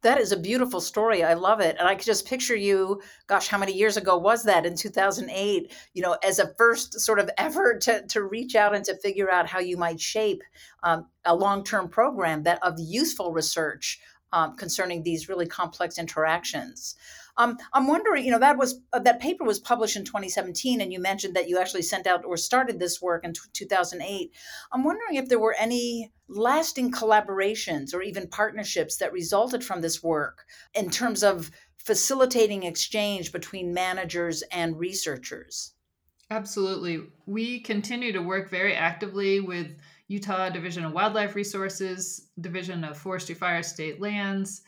That 0.04 0.20
is 0.20 0.32
a 0.32 0.38
beautiful 0.38 0.80
story. 0.80 1.24
I 1.24 1.34
love 1.34 1.60
it. 1.60 1.76
And 1.80 1.88
I 1.88 1.96
could 1.96 2.06
just 2.06 2.28
picture 2.28 2.56
you, 2.56 3.02
gosh, 3.28 3.48
how 3.48 3.58
many 3.58 3.74
years 3.74 3.98
ago 3.98 4.18
was 4.18 4.44
that 4.44 4.66
in 4.66 4.76
2008, 4.76 5.72
you 5.94 6.02
know, 6.02 6.18
as 6.24 6.40
a 6.40 6.54
first 6.56 7.00
sort 7.00 7.20
of 7.20 7.30
effort 7.38 7.82
to, 7.82 8.06
to 8.08 8.24
reach 8.24 8.56
out 8.56 8.76
and 8.76 8.86
to 8.86 8.96
figure 8.98 9.32
out 9.32 9.48
how 9.48 9.60
you 9.60 9.78
might 9.78 10.00
shape 10.00 10.44
um, 10.84 11.08
a 11.26 11.36
long 11.36 11.64
term 11.64 11.88
program 11.88 12.44
that 12.44 12.62
of 12.64 12.76
useful 12.80 13.32
research 13.32 14.00
um, 14.34 14.56
concerning 14.56 15.04
these 15.04 15.28
really 15.28 15.48
complex 15.48 15.98
interactions. 15.98 16.96
Um, 17.42 17.58
I'm 17.74 17.88
wondering, 17.88 18.24
you 18.24 18.30
know, 18.30 18.40
that 18.40 18.60
was 18.60 18.80
uh, 18.94 19.00
that 19.00 19.20
paper 19.20 19.44
was 19.44 19.60
published 19.60 19.96
in 19.96 20.06
2017, 20.06 20.80
and 20.80 20.94
you 20.94 21.02
mentioned 21.02 21.36
that 21.36 21.50
you 21.50 21.58
actually 21.58 21.82
sent 21.82 22.06
out 22.06 22.24
or 22.24 22.38
started 22.38 22.80
this 22.80 23.02
work 23.02 23.26
in 23.26 23.34
t- 23.34 23.40
2008. 23.54 24.32
I'm 24.72 24.84
wondering 24.84 25.16
if 25.16 25.28
there 25.28 25.40
were 25.40 25.56
any 25.60 26.14
lasting 26.28 26.92
collaborations 26.92 27.96
or 27.96 28.04
even 28.04 28.28
partnerships 28.28 28.98
that 28.98 29.12
resulted 29.12 29.64
from 29.64 29.82
this 29.82 30.04
work 30.04 30.46
in 30.76 30.92
terms 30.92 31.24
of 31.24 31.50
facilitating 31.78 32.62
exchange 32.62 33.32
between 33.32 33.74
managers 33.74 34.44
and 34.52 34.78
researchers. 34.78 35.74
Absolutely. 36.30 37.08
We 37.26 37.62
continue 37.62 38.14
to 38.14 38.22
work 38.22 38.52
very 38.52 38.76
actively 38.76 39.40
with 39.40 39.76
Utah 40.08 40.50
Division 40.50 40.86
of 40.86 40.94
Wildlife 40.94 41.34
Resources, 41.34 42.28
Division 42.40 42.84
of 42.84 42.98
Forestry 42.98 43.34
Fire 43.34 43.64
State 43.64 44.00
Lands, 44.00 44.62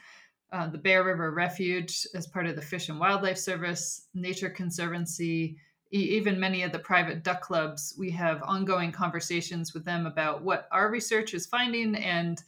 uh, 0.54 0.68
the 0.68 0.78
Bear 0.78 1.04
River 1.04 1.32
Refuge 1.32 2.06
as 2.14 2.28
part 2.28 2.46
of 2.46 2.56
the 2.56 2.62
Fish 2.62 2.88
and 2.88 3.00
Wildlife 3.00 3.40
Service, 3.40 4.08
Nature 4.14 4.52
Conservancy, 4.52 5.58
e- 5.92 5.98
even 5.98 6.40
many 6.40 6.62
of 6.62 6.72
the 6.72 6.78
private 6.78 7.24
duck 7.24 7.42
clubs. 7.42 7.96
We 7.98 8.12
have 8.12 8.44
ongoing 8.44 8.92
conversations 8.92 9.74
with 9.74 9.84
them 9.84 10.06
about 10.06 10.44
what 10.44 10.68
our 10.72 10.92
research 10.92 11.34
is 11.34 11.48
finding, 11.48 11.96
and 11.96 12.42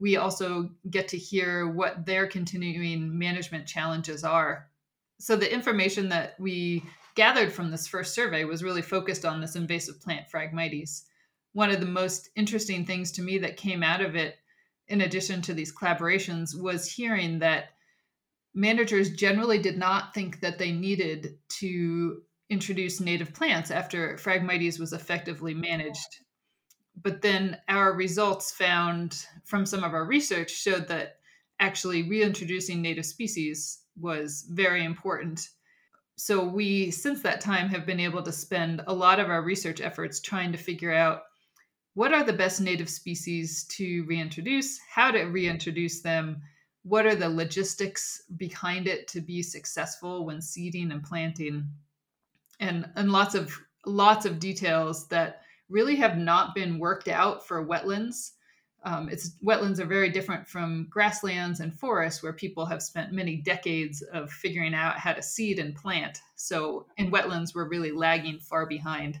we 0.00 0.16
also 0.16 0.70
get 0.90 1.06
to 1.08 1.18
hear 1.18 1.68
what 1.68 2.06
their 2.06 2.26
continuing 2.26 3.18
management 3.18 3.66
challenges 3.66 4.24
are. 4.24 4.70
So, 5.18 5.36
the 5.36 5.52
information 5.52 6.08
that 6.08 6.40
we 6.40 6.82
gathered 7.14 7.52
from 7.52 7.70
this 7.70 7.86
first 7.86 8.14
survey 8.14 8.44
was 8.44 8.64
really 8.64 8.80
focused 8.80 9.26
on 9.26 9.42
this 9.42 9.54
invasive 9.54 10.00
plant 10.00 10.30
Phragmites. 10.32 11.02
One 11.52 11.70
of 11.70 11.80
the 11.80 11.86
most 11.86 12.30
interesting 12.36 12.86
things 12.86 13.12
to 13.12 13.22
me 13.22 13.36
that 13.38 13.58
came 13.58 13.82
out 13.82 14.00
of 14.00 14.16
it 14.16 14.36
in 14.90 15.00
addition 15.00 15.40
to 15.42 15.54
these 15.54 15.74
collaborations, 15.74 16.60
was 16.60 16.90
hearing 16.90 17.38
that 17.38 17.70
managers 18.54 19.10
generally 19.10 19.58
did 19.58 19.78
not 19.78 20.12
think 20.12 20.40
that 20.40 20.58
they 20.58 20.72
needed 20.72 21.38
to 21.60 22.22
introduce 22.50 23.00
native 23.00 23.32
plants 23.32 23.70
after 23.70 24.16
Phragmites 24.16 24.80
was 24.80 24.92
effectively 24.92 25.54
managed. 25.54 26.18
But 27.00 27.22
then 27.22 27.56
our 27.68 27.92
results 27.92 28.50
found 28.50 29.24
from 29.44 29.64
some 29.64 29.84
of 29.84 29.94
our 29.94 30.04
research 30.04 30.50
showed 30.50 30.88
that 30.88 31.18
actually 31.60 32.08
reintroducing 32.08 32.82
native 32.82 33.06
species 33.06 33.82
was 33.96 34.46
very 34.50 34.84
important. 34.84 35.48
So 36.16 36.44
we, 36.44 36.90
since 36.90 37.22
that 37.22 37.40
time, 37.40 37.68
have 37.68 37.86
been 37.86 38.00
able 38.00 38.22
to 38.24 38.32
spend 38.32 38.82
a 38.86 38.92
lot 38.92 39.20
of 39.20 39.30
our 39.30 39.42
research 39.42 39.80
efforts 39.80 40.20
trying 40.20 40.50
to 40.52 40.58
figure 40.58 40.92
out 40.92 41.22
what 41.94 42.12
are 42.12 42.24
the 42.24 42.32
best 42.32 42.60
native 42.60 42.88
species 42.88 43.64
to 43.64 44.04
reintroduce, 44.04 44.78
how 44.88 45.10
to 45.10 45.24
reintroduce 45.24 46.00
them, 46.00 46.40
what 46.82 47.04
are 47.06 47.14
the 47.14 47.28
logistics 47.28 48.22
behind 48.36 48.86
it 48.86 49.06
to 49.08 49.20
be 49.20 49.42
successful 49.42 50.24
when 50.24 50.40
seeding 50.40 50.92
and 50.92 51.02
planting, 51.02 51.68
and, 52.60 52.88
and 52.96 53.10
lots 53.12 53.34
of 53.34 53.58
lots 53.86 54.26
of 54.26 54.38
details 54.38 55.08
that 55.08 55.42
really 55.68 55.96
have 55.96 56.18
not 56.18 56.54
been 56.54 56.78
worked 56.78 57.08
out 57.08 57.46
for 57.46 57.66
wetlands. 57.66 58.32
Um, 58.82 59.08
it's 59.08 59.32
wetlands 59.44 59.78
are 59.78 59.86
very 59.86 60.10
different 60.10 60.46
from 60.46 60.86
grasslands 60.90 61.60
and 61.60 61.78
forests 61.78 62.22
where 62.22 62.32
people 62.32 62.64
have 62.66 62.82
spent 62.82 63.12
many 63.12 63.36
decades 63.36 64.02
of 64.02 64.30
figuring 64.30 64.74
out 64.74 64.98
how 64.98 65.12
to 65.12 65.22
seed 65.22 65.58
and 65.58 65.74
plant. 65.74 66.20
So 66.36 66.86
in 66.96 67.10
wetlands, 67.10 67.54
we're 67.54 67.68
really 67.68 67.92
lagging 67.92 68.38
far 68.38 68.66
behind. 68.66 69.20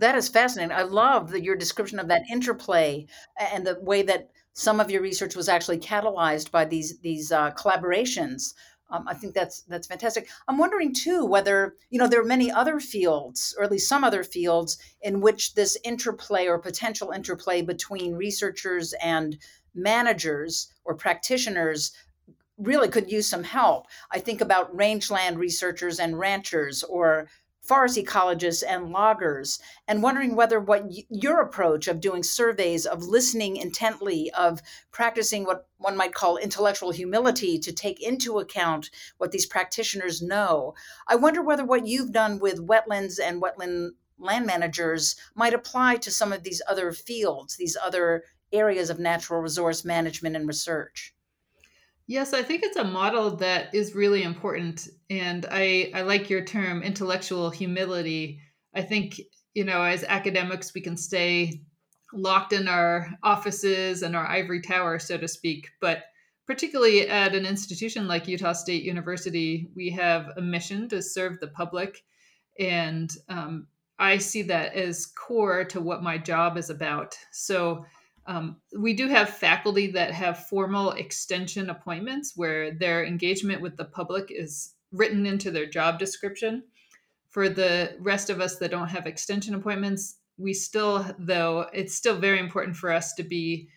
That 0.00 0.14
is 0.14 0.30
fascinating. 0.30 0.74
I 0.74 0.82
love 0.82 1.30
the, 1.30 1.42
your 1.42 1.56
description 1.56 1.98
of 1.98 2.08
that 2.08 2.22
interplay 2.30 3.06
and 3.38 3.66
the 3.66 3.78
way 3.82 4.00
that 4.02 4.30
some 4.54 4.80
of 4.80 4.90
your 4.90 5.02
research 5.02 5.36
was 5.36 5.48
actually 5.48 5.78
catalyzed 5.78 6.50
by 6.50 6.64
these 6.64 6.98
these 7.00 7.30
uh, 7.30 7.50
collaborations. 7.52 8.54
Um, 8.90 9.04
I 9.06 9.12
think 9.14 9.34
that's 9.34 9.62
that's 9.62 9.86
fantastic. 9.86 10.28
I'm 10.48 10.56
wondering 10.56 10.94
too 10.94 11.26
whether 11.26 11.76
you 11.90 11.98
know 11.98 12.08
there 12.08 12.22
are 12.22 12.36
many 12.36 12.50
other 12.50 12.80
fields, 12.80 13.54
or 13.58 13.64
at 13.64 13.70
least 13.70 13.90
some 13.90 14.02
other 14.02 14.24
fields, 14.24 14.78
in 15.02 15.20
which 15.20 15.54
this 15.54 15.76
interplay 15.84 16.46
or 16.46 16.58
potential 16.58 17.10
interplay 17.10 17.60
between 17.60 18.14
researchers 18.14 18.94
and 19.02 19.36
managers 19.74 20.72
or 20.84 20.94
practitioners 20.94 21.92
really 22.56 22.88
could 22.88 23.10
use 23.10 23.28
some 23.28 23.44
help. 23.44 23.86
I 24.10 24.18
think 24.18 24.40
about 24.40 24.74
rangeland 24.74 25.38
researchers 25.38 25.98
and 26.00 26.18
ranchers, 26.18 26.82
or 26.84 27.28
forest 27.62 27.96
ecologists 27.96 28.62
and 28.66 28.90
loggers 28.90 29.58
and 29.86 30.02
wondering 30.02 30.34
whether 30.34 30.58
what 30.58 30.84
y- 30.84 31.04
your 31.10 31.40
approach 31.40 31.86
of 31.88 32.00
doing 32.00 32.22
surveys 32.22 32.86
of 32.86 33.04
listening 33.04 33.56
intently 33.56 34.30
of 34.32 34.60
practicing 34.92 35.44
what 35.44 35.68
one 35.78 35.96
might 35.96 36.14
call 36.14 36.36
intellectual 36.36 36.90
humility 36.90 37.58
to 37.58 37.72
take 37.72 38.02
into 38.02 38.38
account 38.38 38.90
what 39.18 39.30
these 39.30 39.46
practitioners 39.46 40.22
know 40.22 40.74
i 41.06 41.14
wonder 41.14 41.42
whether 41.42 41.64
what 41.64 41.86
you've 41.86 42.12
done 42.12 42.38
with 42.38 42.66
wetlands 42.66 43.20
and 43.22 43.42
wetland 43.42 43.90
land 44.18 44.46
managers 44.46 45.16
might 45.34 45.54
apply 45.54 45.96
to 45.96 46.10
some 46.10 46.32
of 46.32 46.42
these 46.42 46.62
other 46.68 46.92
fields 46.92 47.56
these 47.56 47.76
other 47.82 48.24
areas 48.52 48.90
of 48.90 48.98
natural 48.98 49.40
resource 49.40 49.84
management 49.84 50.34
and 50.34 50.48
research 50.48 51.14
Yes, 52.10 52.34
I 52.34 52.42
think 52.42 52.64
it's 52.64 52.76
a 52.76 52.82
model 52.82 53.36
that 53.36 53.72
is 53.72 53.94
really 53.94 54.24
important. 54.24 54.88
And 55.10 55.46
I, 55.48 55.92
I 55.94 56.02
like 56.02 56.28
your 56.28 56.44
term, 56.44 56.82
intellectual 56.82 57.50
humility. 57.50 58.40
I 58.74 58.82
think, 58.82 59.20
you 59.54 59.62
know, 59.62 59.80
as 59.80 60.02
academics, 60.02 60.74
we 60.74 60.80
can 60.80 60.96
stay 60.96 61.62
locked 62.12 62.52
in 62.52 62.66
our 62.66 63.06
offices 63.22 64.02
and 64.02 64.16
our 64.16 64.26
ivory 64.26 64.60
tower, 64.60 64.98
so 64.98 65.18
to 65.18 65.28
speak. 65.28 65.68
But 65.80 66.02
particularly 66.48 67.08
at 67.08 67.36
an 67.36 67.46
institution 67.46 68.08
like 68.08 68.26
Utah 68.26 68.54
State 68.54 68.82
University, 68.82 69.68
we 69.76 69.88
have 69.90 70.32
a 70.36 70.42
mission 70.42 70.88
to 70.88 71.00
serve 71.00 71.38
the 71.38 71.46
public. 71.46 72.02
And 72.58 73.08
um, 73.28 73.68
I 74.00 74.18
see 74.18 74.42
that 74.42 74.74
as 74.74 75.06
core 75.06 75.62
to 75.66 75.80
what 75.80 76.02
my 76.02 76.18
job 76.18 76.58
is 76.58 76.70
about. 76.70 77.16
So, 77.30 77.84
um, 78.30 78.58
we 78.78 78.94
do 78.94 79.08
have 79.08 79.28
faculty 79.28 79.90
that 79.90 80.12
have 80.12 80.46
formal 80.46 80.92
extension 80.92 81.68
appointments 81.68 82.34
where 82.36 82.70
their 82.70 83.04
engagement 83.04 83.60
with 83.60 83.76
the 83.76 83.84
public 83.84 84.30
is 84.30 84.74
written 84.92 85.26
into 85.26 85.50
their 85.50 85.66
job 85.66 85.98
description. 85.98 86.62
For 87.30 87.48
the 87.48 87.96
rest 87.98 88.30
of 88.30 88.40
us 88.40 88.56
that 88.58 88.70
don't 88.70 88.86
have 88.86 89.08
extension 89.08 89.56
appointments, 89.56 90.18
we 90.38 90.52
still, 90.54 91.04
though, 91.18 91.66
it's 91.72 91.96
still 91.96 92.18
very 92.18 92.38
important 92.38 92.76
for 92.76 92.92
us 92.92 93.14
to 93.14 93.24
be 93.24 93.68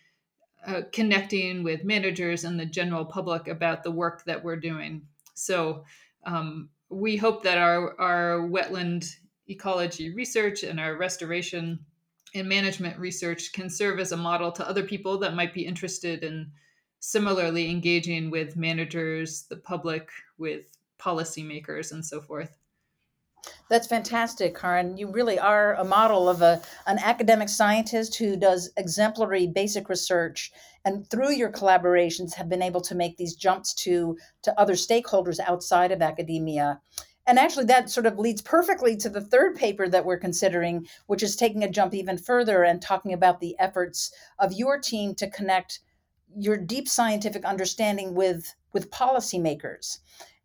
uh, 0.68 0.82
connecting 0.92 1.64
with 1.64 1.84
managers 1.84 2.44
and 2.44 2.60
the 2.60 2.68
general 2.68 3.06
public 3.06 3.48
about 3.48 3.82
the 3.82 3.92
work 3.92 4.24
that 4.26 4.44
we're 4.44 4.56
doing. 4.56 5.02
So 5.34 5.84
um, 6.28 6.70
we 6.90 7.18
hope 7.18 7.42
that 7.42 7.58
our, 7.58 8.00
our 8.00 8.48
wetland 8.48 9.16
ecology 9.50 10.14
research 10.14 10.62
and 10.62 10.80
our 10.80 10.96
restoration 10.96 11.80
and 12.34 12.48
management 12.48 12.98
research 13.00 13.54
can 13.54 13.70
serve 13.70 14.00
as 14.00 14.12
a 14.12 14.18
model 14.18 14.52
to 14.52 14.68
other 14.68 14.84
people 14.84 15.18
that 15.20 15.36
might 15.36 15.54
be 15.54 15.66
interested 15.66 16.24
in 16.24 16.52
similarly 17.00 17.70
engaging 17.70 18.32
with 18.32 18.56
managers, 18.56 19.44
the 19.50 19.58
public, 19.58 20.10
with 20.38 20.66
policymakers, 21.00 21.92
and 21.92 22.06
so 22.06 22.22
forth. 22.22 22.56
That's 23.70 23.88
fantastic, 23.88 24.58
Karin. 24.58 24.98
You 24.98 25.12
really 25.12 25.38
are 25.38 25.74
a 25.76 25.84
model 25.84 26.30
of 26.30 26.42
a, 26.42 26.62
an 26.88 26.98
academic 27.00 27.50
scientist 27.50 28.16
who 28.16 28.38
does 28.38 28.72
exemplary 28.78 29.48
basic 29.48 29.90
research 29.90 30.52
and 30.86 31.10
through 31.10 31.32
your 31.32 31.52
collaborations 31.52 32.34
have 32.34 32.50
been 32.50 32.62
able 32.62 32.82
to 32.82 32.96
make 32.96 33.18
these 33.18 33.36
jumps 33.36 33.74
to, 33.74 34.18
to 34.44 34.60
other 34.60 34.74
stakeholders 34.74 35.40
outside 35.40 35.92
of 35.92 36.02
academia. 36.02 36.80
And 37.26 37.40
actually, 37.40 37.66
that 37.66 37.90
sort 37.90 38.06
of 38.06 38.20
leads 38.20 38.42
perfectly 38.42 38.98
to 38.98 39.10
the 39.10 39.22
third 39.22 39.56
paper 39.56 39.88
that 39.88 40.06
we're 40.06 40.18
considering, 40.18 40.88
which 41.08 41.24
is 41.24 41.36
taking 41.36 41.64
a 41.64 41.70
jump 41.70 41.94
even 41.94 42.18
further 42.18 42.64
and 42.64 42.82
talking 42.82 43.14
about 43.14 43.40
the 43.40 43.56
efforts 43.60 44.12
of 44.40 44.52
your 44.52 44.78
team 44.78 45.16
to 45.16 45.30
connect 45.30 45.80
your 46.36 46.58
deep 46.58 46.88
scientific 46.88 47.46
understanding 47.46 48.14
with, 48.14 48.54
with 48.74 48.92
policymakers. 48.92 50.00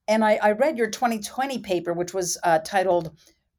And 0.07 0.25
I, 0.25 0.39
I 0.43 0.53
read 0.53 0.79
your 0.79 0.89
2020 0.89 1.59
paper, 1.59 1.93
which 1.93 2.15
was 2.15 2.39
uh, 2.45 2.61
titled 2.61 3.11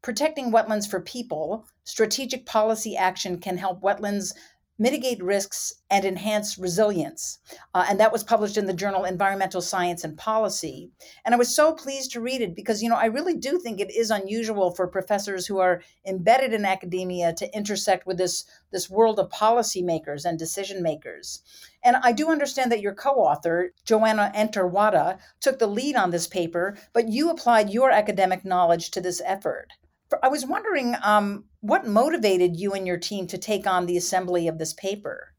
Protecting 0.01 0.51
Wetlands 0.51 0.89
for 0.89 1.01
People 1.01 1.67
Strategic 1.83 2.45
Policy 2.45 2.95
Action 2.95 3.38
Can 3.39 3.57
Help 3.57 3.81
Wetlands 3.81 4.33
mitigate 4.79 5.21
risks, 5.21 5.74
and 5.91 6.05
enhance 6.05 6.57
resilience. 6.57 7.39
Uh, 7.74 7.86
and 7.89 8.00
that 8.00 8.12
was 8.12 8.24
published 8.24 8.57
in 8.57 8.65
the 8.65 8.74
journal 8.74 9.03
Environmental 9.03 9.62
Science 9.62 10.03
and 10.03 10.17
Policy. 10.17 10.89
And 11.25 11.36
I 11.36 11.38
was 11.38 11.53
so 11.53 11.74
pleased 11.74 12.12
to 12.12 12.21
read 12.21 12.41
it 12.41 12.55
because, 12.55 12.81
you 12.81 12.89
know, 12.89 12.95
I 12.95 13.05
really 13.05 13.36
do 13.36 13.59
think 13.59 13.79
it 13.79 13.93
is 13.93 14.09
unusual 14.09 14.71
for 14.71 14.88
professors 14.88 15.48
who 15.48 15.57
are 15.57 15.81
embedded 16.05 16.53
in 16.53 16.63
academia 16.63 17.33
to 17.33 17.55
intersect 17.55 18.07
with 18.07 18.17
this, 18.17 18.45
this 18.71 18.89
world 18.89 19.19
of 19.19 19.29
policymakers 19.29 20.25
and 20.25 20.39
decision 20.39 20.81
makers. 20.81 21.41
And 21.83 21.98
I 21.98 22.12
do 22.12 22.29
understand 22.29 22.71
that 22.71 22.81
your 22.81 22.93
co 22.93 23.12
author, 23.15 23.74
Joanna 23.83 24.31
Endter-Wada, 24.36 25.17
took 25.41 25.59
the 25.59 25.67
lead 25.67 25.95
on 25.95 26.12
this 26.12 26.27
paper, 26.27 26.77
but 26.93 27.09
you 27.09 27.29
applied 27.29 27.69
your 27.69 27.91
academic 27.91 28.45
knowledge 28.45 28.91
to 28.91 29.01
this 29.01 29.21
effort. 29.25 29.74
I 30.23 30.27
was 30.27 30.45
wondering 30.45 30.95
um, 31.03 31.45
what 31.61 31.87
motivated 31.87 32.57
you 32.57 32.73
and 32.73 32.87
your 32.87 32.97
team 32.97 33.27
to 33.27 33.37
take 33.37 33.67
on 33.67 33.85
the 33.85 33.97
assembly 33.97 34.47
of 34.47 34.57
this 34.57 34.73
paper. 34.73 35.33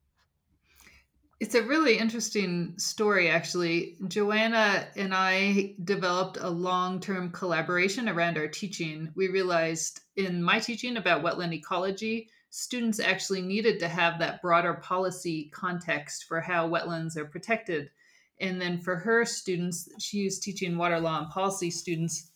It's 1.41 1.55
a 1.55 1.63
really 1.63 1.97
interesting 1.97 2.75
story, 2.77 3.31
actually. 3.31 3.97
Joanna 4.07 4.87
and 4.95 5.15
I 5.15 5.75
developed 5.83 6.37
a 6.39 6.51
long 6.51 7.01
term 7.01 7.31
collaboration 7.31 8.11
around 8.11 8.37
our 8.37 8.47
teaching. 8.47 9.11
We 9.17 9.29
realized 9.29 10.01
in 10.17 10.43
my 10.43 10.61
teaching 10.61 10.99
about 10.99 11.25
wetland 11.25 11.55
ecology, 11.55 12.29
students 12.51 13.01
actually 13.01 13.41
needed 13.41 13.79
to 13.79 13.89
have 13.89 14.19
that 14.19 14.43
broader 14.43 14.75
policy 14.75 15.51
context 15.55 16.27
for 16.29 16.43
how 16.43 16.69
wetlands 16.69 17.17
are 17.17 17.25
protected. 17.25 17.89
And 18.39 18.61
then 18.61 18.79
for 18.79 18.97
her 18.97 19.25
students, 19.25 19.89
she 19.99 20.25
was 20.25 20.41
teaching 20.41 20.77
water 20.77 21.01
law 21.01 21.21
and 21.21 21.31
policy 21.31 21.71
students 21.71 22.31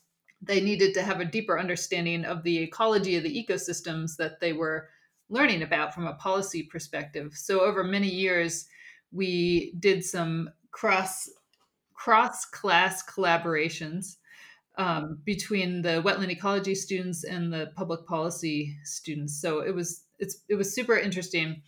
they 0.47 0.61
needed 0.61 0.95
to 0.95 1.03
have 1.03 1.21
a 1.21 1.25
deeper 1.25 1.59
understanding 1.59 2.25
of 2.25 2.43
the 2.43 2.59
ecology 2.59 3.17
of 3.17 3.23
the 3.23 3.45
ecosystems 3.45 4.17
that 4.17 4.41
they 4.41 4.53
were 4.53 4.89
learning 5.29 5.63
about 5.63 5.95
from 5.95 6.07
a 6.07 6.15
policy 6.15 6.63
perspective. 6.63 7.33
So 7.35 7.61
over 7.61 7.83
many 7.83 8.09
years, 8.09 8.67
we 9.13 9.75
did 9.79 10.05
some 10.05 10.51
cross 10.71 11.29
cross 11.95 12.45
class 12.45 13.05
collaborations 13.09 14.17
um, 14.77 15.19
between 15.25 15.83
the 15.83 16.03
wetland 16.05 16.31
ecology 16.31 16.75
students 16.75 17.25
and 17.25 17.53
the 17.53 17.73
public 17.77 18.05
policy 18.07 18.77
students. 18.83 19.41
So 19.41 19.61
it 19.61 19.75
was 19.75 20.05
it's 20.19 20.39
it 20.49 20.57
was 20.57 20.75
super 20.75 20.99
interesting. 20.99 21.63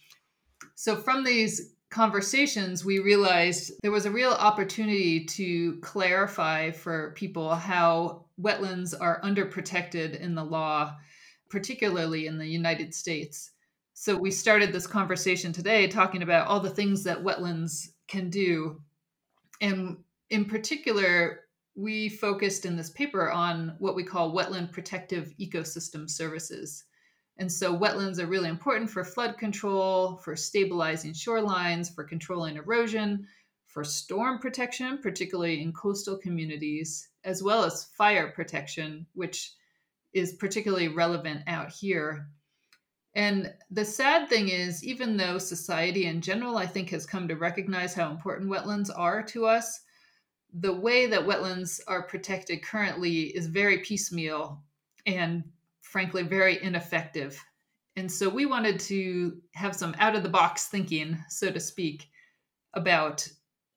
So 0.75 0.97
from 0.97 1.25
these 1.25 1.75
conversations, 1.91 2.85
we 2.85 2.99
realized 2.99 3.73
there 3.83 3.93
was 3.93 4.07
a 4.07 4.11
real 4.11 4.33
opportunity 4.33 5.25
to 5.25 5.79
clarify 5.81 6.73
for 6.73 7.13
people 7.17 7.55
how 7.55 8.26
wetlands 8.41 8.95
are 8.99 9.21
underprotected 9.23 10.19
in 10.21 10.35
the 10.35 10.45
law, 10.45 10.97
particularly 11.49 12.27
in 12.27 12.39
the 12.39 12.47
United 12.47 12.95
States. 12.95 13.53
So 13.95 14.15
we 14.17 14.31
started 14.31 14.73
this 14.73 14.87
conversation 14.87 15.53
today 15.53 15.87
talking 15.87 16.23
about 16.23 16.49
all 16.49 16.61
the 16.61 16.71
things 16.71 17.03
that 17.05 17.23
wetlands 17.23 17.89
can 18.09 18.29
do. 18.29 18.81
And 19.61 19.97
in 20.29 20.45
particular, 20.45 21.41
we 21.75 22.09
focused 22.09 22.67
in 22.67 22.77
this 22.77 22.91
paper 22.91 23.31
on 23.31 23.75
what 23.79 23.95
we 23.95 24.05
call 24.05 24.35
wetland 24.35 24.73
protective 24.73 25.33
ecosystem 25.41 26.09
services. 26.09 26.85
And 27.39 27.53
so 27.53 27.77
wetlands 27.77 28.19
are 28.19 28.27
really 28.27 28.49
important 28.49 28.89
for 28.91 29.05
flood 29.05 29.37
control, 29.39 30.17
for 30.17 30.37
stabilizing 30.37 31.13
shorelines, 31.13 31.95
for 31.95 32.05
controlling 32.05 32.57
erosion, 32.57 33.27
for 33.77 33.85
storm 33.85 34.39
protection, 34.39 34.97
particularly 35.03 35.61
in 35.61 35.71
coastal 35.71 36.17
communities, 36.17 37.11
as 37.25 37.43
well 37.43 37.63
as 37.63 37.85
fire 37.85 38.31
protection, 38.31 39.07
which 39.13 39.53
is 40.15 40.33
particularly 40.33 40.89
relevant 40.89 41.43
out 41.47 41.69
here. 41.71 42.27
And 43.15 43.53
the 43.71 43.85
sad 43.85 44.31
thing 44.31 44.49
is, 44.49 44.83
even 44.83 45.19
though 45.19 45.37
society 45.37 46.07
in 46.07 46.23
general, 46.23 46.57
I 46.57 46.65
think, 46.65 46.89
has 46.89 47.05
come 47.05 47.29
to 47.29 47.37
recognize 47.37 47.93
how 47.93 48.11
important 48.11 48.49
wetlands 48.49 48.89
are 48.97 49.23
to 49.25 49.45
us, 49.45 49.83
the 50.55 50.73
way 50.73 51.05
that 51.09 51.27
wetlands 51.27 51.79
are 51.87 52.05
protected 52.05 52.63
currently 52.65 53.25
is 53.25 53.47
very 53.47 53.81
piecemeal 53.81 54.59
and 55.05 55.45
frankly 55.83 56.23
very 56.23 56.63
ineffective. 56.63 57.39
And 57.95 58.11
so 58.11 58.31
we 58.31 58.47
wanted 58.47 58.81
to 58.81 59.37
have 59.53 59.77
some 59.77 59.95
out 59.99 60.17
of 60.17 60.23
the 60.23 60.31
box 60.31 60.69
thinking, 60.69 61.23
so 61.29 61.51
to 61.51 61.61
speak, 61.61 62.09
about 62.73 63.29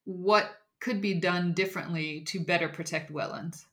what 0.09 0.57
could 0.79 1.01
be 1.01 1.13
done 1.13 1.53
differently 1.53 2.21
to 2.21 2.39
better 2.39 2.67
protect 2.67 3.11
wetlands. 3.11 3.65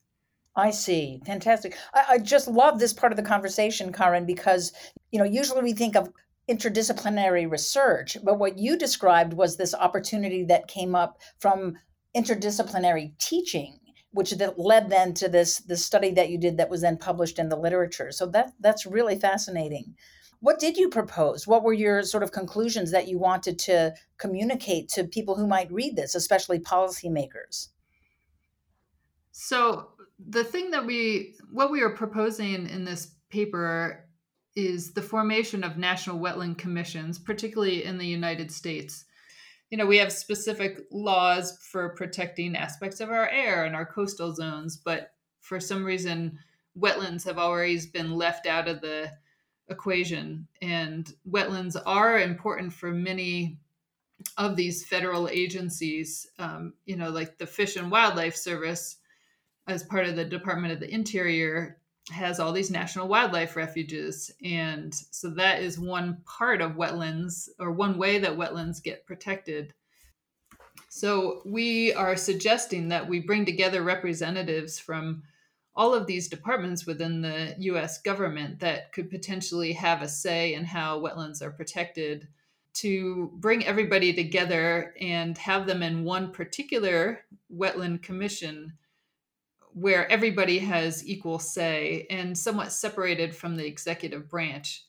I 0.55 0.71
see. 0.71 1.21
Fantastic. 1.25 1.77
I, 1.95 2.05
I, 2.11 2.19
just 2.19 2.49
love 2.49 2.79
this 2.79 2.93
part 2.93 3.13
of 3.13 3.17
the 3.17 3.23
conversation, 3.23 3.93
Karin, 3.93 4.27
because 4.27 4.73
you 5.13 5.19
know 5.19 5.25
usually 5.25 5.63
we 5.63 5.73
think 5.73 5.97
of 5.97 6.11
interdisciplinary 6.51 7.51
research, 7.51 8.17
but 8.25 8.39
what 8.39 8.59
you 8.59 8.77
described 8.77 9.33
was 9.35 9.57
this 9.57 9.75
opportunity 9.75 10.45
that 10.45 10.69
came 10.69 10.95
up 10.95 11.19
from 11.39 11.77
interdisciplinary 12.17 13.17
teaching 13.19 13.79
which 14.17 14.31
that 14.31 14.59
led 14.59 14.89
then 14.89 15.13
to 15.13 15.29
this 15.29 15.59
this 15.59 15.85
study 15.85 16.11
that 16.11 16.31
you 16.31 16.39
did 16.39 16.57
that 16.57 16.71
was 16.71 16.81
then 16.81 16.97
published 16.97 17.39
in 17.39 17.51
the 17.51 17.57
literature. 17.57 18.11
So 18.11 18.27
that 18.29 18.53
that's 18.61 18.87
really 18.87 19.19
fascinating. 19.19 19.95
What 20.47 20.61
did 20.61 20.77
you 20.77 20.89
propose? 20.89 21.45
What 21.45 21.65
were 21.65 21.73
your 21.73 22.05
sort 22.05 22.23
of 22.23 22.31
conclusions 22.31 22.93
that 22.93 23.09
you 23.09 23.19
wanted 23.19 23.59
to 23.59 23.95
communicate 24.17 24.89
to 24.91 25.03
people 25.03 25.35
who 25.35 25.45
might 25.45 25.73
read 25.73 25.97
this, 25.97 26.15
especially 26.15 26.61
policymakers? 26.61 27.71
So 29.33 29.89
the 30.25 30.45
thing 30.45 30.71
that 30.71 30.87
we 30.87 31.35
what 31.51 31.73
we 31.73 31.83
are 31.83 31.91
proposing 31.91 32.69
in 32.69 32.85
this 32.85 33.17
paper 33.29 34.09
is 34.55 34.93
the 34.93 35.03
formation 35.03 35.65
of 35.65 35.79
national 35.79 36.21
wetland 36.21 36.59
commissions, 36.59 37.19
particularly 37.19 37.83
in 37.83 37.99
the 37.99 38.07
United 38.07 38.53
States 38.53 39.05
you 39.71 39.77
know, 39.77 39.87
we 39.87 39.99
have 39.99 40.13
specific 40.13 40.87
laws 40.93 41.59
for 41.73 41.89
protecting 41.97 42.55
aspects 42.55 43.01
of 43.01 43.11
our 43.11 43.29
air 43.31 43.65
and 43.65 43.75
our 43.75 43.85
coastal 43.85 44.33
zones, 44.33 44.77
but 44.77 45.11
for 45.41 45.59
some 45.59 45.85
reason, 45.85 46.39
wetlands 46.79 47.25
have 47.25 47.37
always 47.37 47.87
been 47.87 48.13
left 48.13 48.47
out 48.47 48.69
of 48.69 48.81
the 48.81 49.11
equation. 49.69 50.47
And 50.63 51.13
wetlands 51.29 51.77
are 51.87 52.19
important 52.21 52.73
for 52.73 52.91
many 52.91 53.59
of 54.39 54.57
these 54.57 54.87
federal 54.87 55.29
agencies, 55.29 56.27
um, 56.39 56.73
you 56.85 56.97
know, 56.97 57.11
like 57.11 57.39
the 57.39 57.47
Fish 57.47 57.77
and 57.77 57.91
Wildlife 57.91 58.37
Service, 58.37 58.97
as 59.67 59.83
part 59.83 60.07
of 60.07 60.17
the 60.17 60.25
Department 60.25 60.73
of 60.73 60.81
the 60.81 60.93
Interior, 60.93 61.79
has 62.11 62.39
all 62.39 62.53
these 62.53 62.71
national 62.71 63.09
wildlife 63.09 63.57
refuges. 63.57 64.31
And 64.45 64.95
so 64.95 65.31
that 65.31 65.61
is 65.61 65.79
one 65.79 66.19
part 66.25 66.61
of 66.61 66.73
wetlands 66.73 67.49
or 67.59 67.73
one 67.73 67.99
way 67.99 68.19
that 68.19 68.37
wetlands 68.37 68.83
get 68.83 69.07
protected. 69.07 69.75
So 70.89 71.43
we 71.45 71.93
are 71.95 72.17
suggesting 72.17 72.89
that 72.89 73.09
we 73.09 73.21
bring 73.21 73.45
together 73.45 73.83
representatives 73.83 74.79
from 74.79 75.25
all 75.77 75.95
of 75.95 76.07
these 76.07 76.29
departments 76.29 76.87
within 76.87 77.21
the 77.21 77.55
US 77.59 78.01
government 78.01 78.61
that 78.61 78.93
could 78.93 79.11
potentially 79.11 79.73
have 79.75 80.03
a 80.03 80.09
say 80.09 80.55
in 80.55 80.65
how 80.65 80.99
wetlands 80.99 81.43
are 81.43 81.51
protected 81.51 82.27
to 82.75 83.31
bring 83.35 83.65
everybody 83.65 84.13
together 84.13 84.95
and 85.01 85.37
have 85.39 85.67
them 85.67 85.83
in 85.83 86.05
one 86.05 86.31
particular 86.31 87.21
wetland 87.55 88.03
commission 88.03 88.73
where 89.73 90.11
everybody 90.11 90.59
has 90.59 91.07
equal 91.07 91.39
say 91.39 92.07
and 92.09 92.37
somewhat 92.37 92.73
separated 92.73 93.35
from 93.35 93.57
the 93.57 93.67
executive 93.67 94.29
branch. 94.29 94.85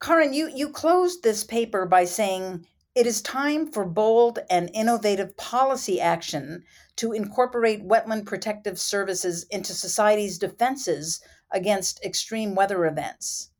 Karin, 0.00 0.32
you, 0.32 0.50
you 0.54 0.70
closed 0.70 1.22
this 1.22 1.44
paper 1.44 1.84
by 1.84 2.04
saying 2.04 2.66
it 2.98 3.06
is 3.06 3.22
time 3.22 3.70
for 3.70 3.84
bold 3.84 4.40
and 4.50 4.68
innovative 4.74 5.36
policy 5.36 6.00
action 6.00 6.64
to 6.96 7.12
incorporate 7.12 7.86
wetland 7.86 8.26
protective 8.26 8.76
services 8.76 9.46
into 9.52 9.72
society's 9.72 10.36
defenses 10.36 11.20
against 11.52 12.04
extreme 12.04 12.56
weather 12.56 12.86
events. 12.86 13.52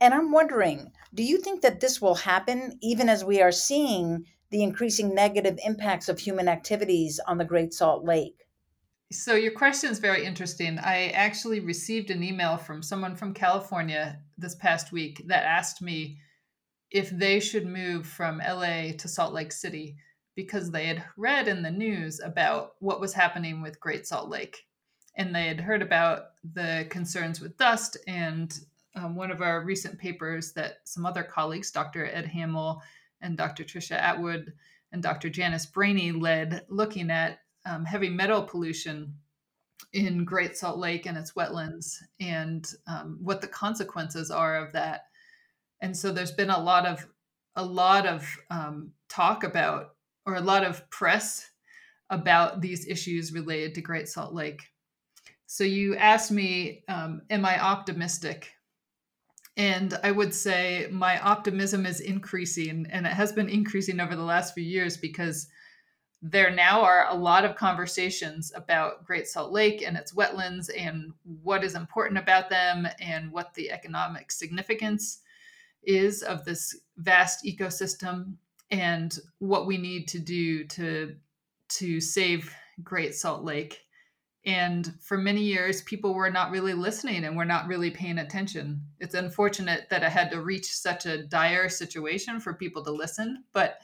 And 0.00 0.12
I'm 0.12 0.32
wondering, 0.32 0.90
do 1.14 1.22
you 1.22 1.38
think 1.38 1.62
that 1.62 1.78
this 1.78 2.00
will 2.00 2.16
happen 2.16 2.80
even 2.82 3.08
as 3.08 3.24
we 3.24 3.40
are 3.40 3.52
seeing 3.52 4.24
the 4.50 4.64
increasing 4.64 5.14
negative 5.14 5.56
impacts 5.64 6.08
of 6.08 6.18
human 6.18 6.48
activities 6.48 7.20
on 7.28 7.38
the 7.38 7.44
Great 7.44 7.72
Salt 7.72 8.04
Lake? 8.04 8.44
So 9.12 9.36
your 9.36 9.52
question 9.52 9.92
is 9.92 10.00
very 10.00 10.26
interesting. 10.26 10.80
I 10.80 11.10
actually 11.10 11.60
received 11.60 12.10
an 12.10 12.24
email 12.24 12.56
from 12.56 12.82
someone 12.82 13.14
from 13.14 13.34
California 13.34 14.18
this 14.36 14.56
past 14.56 14.90
week 14.90 15.22
that 15.28 15.44
asked 15.44 15.80
me 15.80 16.18
if 16.90 17.10
they 17.10 17.40
should 17.40 17.66
move 17.66 18.06
from 18.06 18.38
LA 18.38 18.92
to 18.98 19.08
Salt 19.08 19.32
Lake 19.32 19.52
City 19.52 19.96
because 20.34 20.70
they 20.70 20.86
had 20.86 21.04
read 21.16 21.48
in 21.48 21.62
the 21.62 21.70
news 21.70 22.20
about 22.20 22.72
what 22.78 23.00
was 23.00 23.12
happening 23.12 23.62
with 23.62 23.80
Great 23.80 24.06
Salt 24.06 24.28
Lake. 24.28 24.66
And 25.16 25.34
they 25.34 25.46
had 25.46 25.60
heard 25.60 25.82
about 25.82 26.28
the 26.54 26.86
concerns 26.88 27.40
with 27.40 27.56
dust 27.56 27.96
and 28.06 28.58
um, 28.96 29.14
one 29.14 29.30
of 29.30 29.42
our 29.42 29.62
recent 29.62 29.98
papers 29.98 30.52
that 30.52 30.78
some 30.84 31.06
other 31.06 31.22
colleagues, 31.22 31.70
Dr. 31.70 32.06
Ed 32.06 32.26
Hammill 32.26 32.80
and 33.20 33.36
Dr. 33.36 33.64
Trisha 33.64 33.96
Atwood 33.96 34.52
and 34.92 35.02
Dr. 35.02 35.28
Janice 35.28 35.66
Brahney, 35.66 36.18
led 36.18 36.64
looking 36.68 37.10
at 37.10 37.40
um, 37.66 37.84
heavy 37.84 38.08
metal 38.08 38.42
pollution 38.42 39.14
in 39.92 40.24
Great 40.24 40.56
Salt 40.56 40.78
Lake 40.78 41.06
and 41.06 41.16
its 41.16 41.32
wetlands 41.32 41.96
and 42.20 42.72
um, 42.86 43.18
what 43.20 43.40
the 43.40 43.48
consequences 43.48 44.30
are 44.30 44.56
of 44.56 44.72
that. 44.72 45.02
And 45.80 45.96
so 45.96 46.12
there's 46.12 46.32
been 46.32 46.50
a 46.50 46.62
lot 46.62 46.86
of 46.86 47.06
a 47.56 47.64
lot 47.64 48.06
of 48.06 48.28
um, 48.50 48.92
talk 49.08 49.44
about 49.44 49.94
or 50.24 50.36
a 50.36 50.40
lot 50.40 50.64
of 50.64 50.88
press 50.90 51.50
about 52.10 52.60
these 52.60 52.86
issues 52.86 53.32
related 53.32 53.74
to 53.74 53.80
Great 53.80 54.08
Salt 54.08 54.34
Lake. 54.34 54.62
So 55.46 55.64
you 55.64 55.96
asked 55.96 56.30
me, 56.30 56.84
um, 56.88 57.22
am 57.28 57.44
I 57.44 57.60
optimistic? 57.60 58.52
And 59.56 59.98
I 60.04 60.10
would 60.12 60.32
say 60.32 60.86
my 60.90 61.20
optimism 61.20 61.86
is 61.86 62.00
increasing, 62.00 62.86
and 62.90 63.04
it 63.04 63.12
has 63.12 63.32
been 63.32 63.48
increasing 63.48 64.00
over 64.00 64.14
the 64.14 64.22
last 64.22 64.54
few 64.54 64.62
years 64.62 64.96
because 64.96 65.48
there 66.22 66.50
now 66.50 66.82
are 66.82 67.06
a 67.08 67.14
lot 67.14 67.44
of 67.44 67.56
conversations 67.56 68.52
about 68.54 69.04
Great 69.04 69.26
Salt 69.26 69.52
Lake 69.52 69.82
and 69.84 69.96
its 69.96 70.14
wetlands 70.14 70.70
and 70.76 71.12
what 71.42 71.64
is 71.64 71.74
important 71.74 72.18
about 72.18 72.50
them 72.50 72.86
and 73.00 73.32
what 73.32 73.54
the 73.54 73.70
economic 73.70 74.30
significance 74.30 75.20
is 75.82 76.22
of 76.22 76.44
this 76.44 76.78
vast 76.96 77.44
ecosystem 77.44 78.34
and 78.70 79.18
what 79.38 79.66
we 79.66 79.78
need 79.78 80.08
to 80.08 80.18
do 80.18 80.64
to 80.64 81.16
to 81.68 82.00
save 82.00 82.52
Great 82.82 83.14
Salt 83.14 83.44
Lake. 83.44 83.80
And 84.44 84.94
for 85.02 85.18
many 85.18 85.42
years, 85.42 85.82
people 85.82 86.14
were 86.14 86.30
not 86.30 86.50
really 86.50 86.72
listening 86.72 87.24
and 87.24 87.36
were 87.36 87.44
not 87.44 87.66
really 87.66 87.90
paying 87.90 88.18
attention. 88.18 88.82
It's 88.98 89.14
unfortunate 89.14 89.88
that 89.90 90.02
it 90.02 90.10
had 90.10 90.30
to 90.30 90.40
reach 90.40 90.66
such 90.66 91.04
a 91.04 91.22
dire 91.22 91.68
situation 91.68 92.40
for 92.40 92.54
people 92.54 92.82
to 92.84 92.90
listen. 92.90 93.44
But 93.52 93.78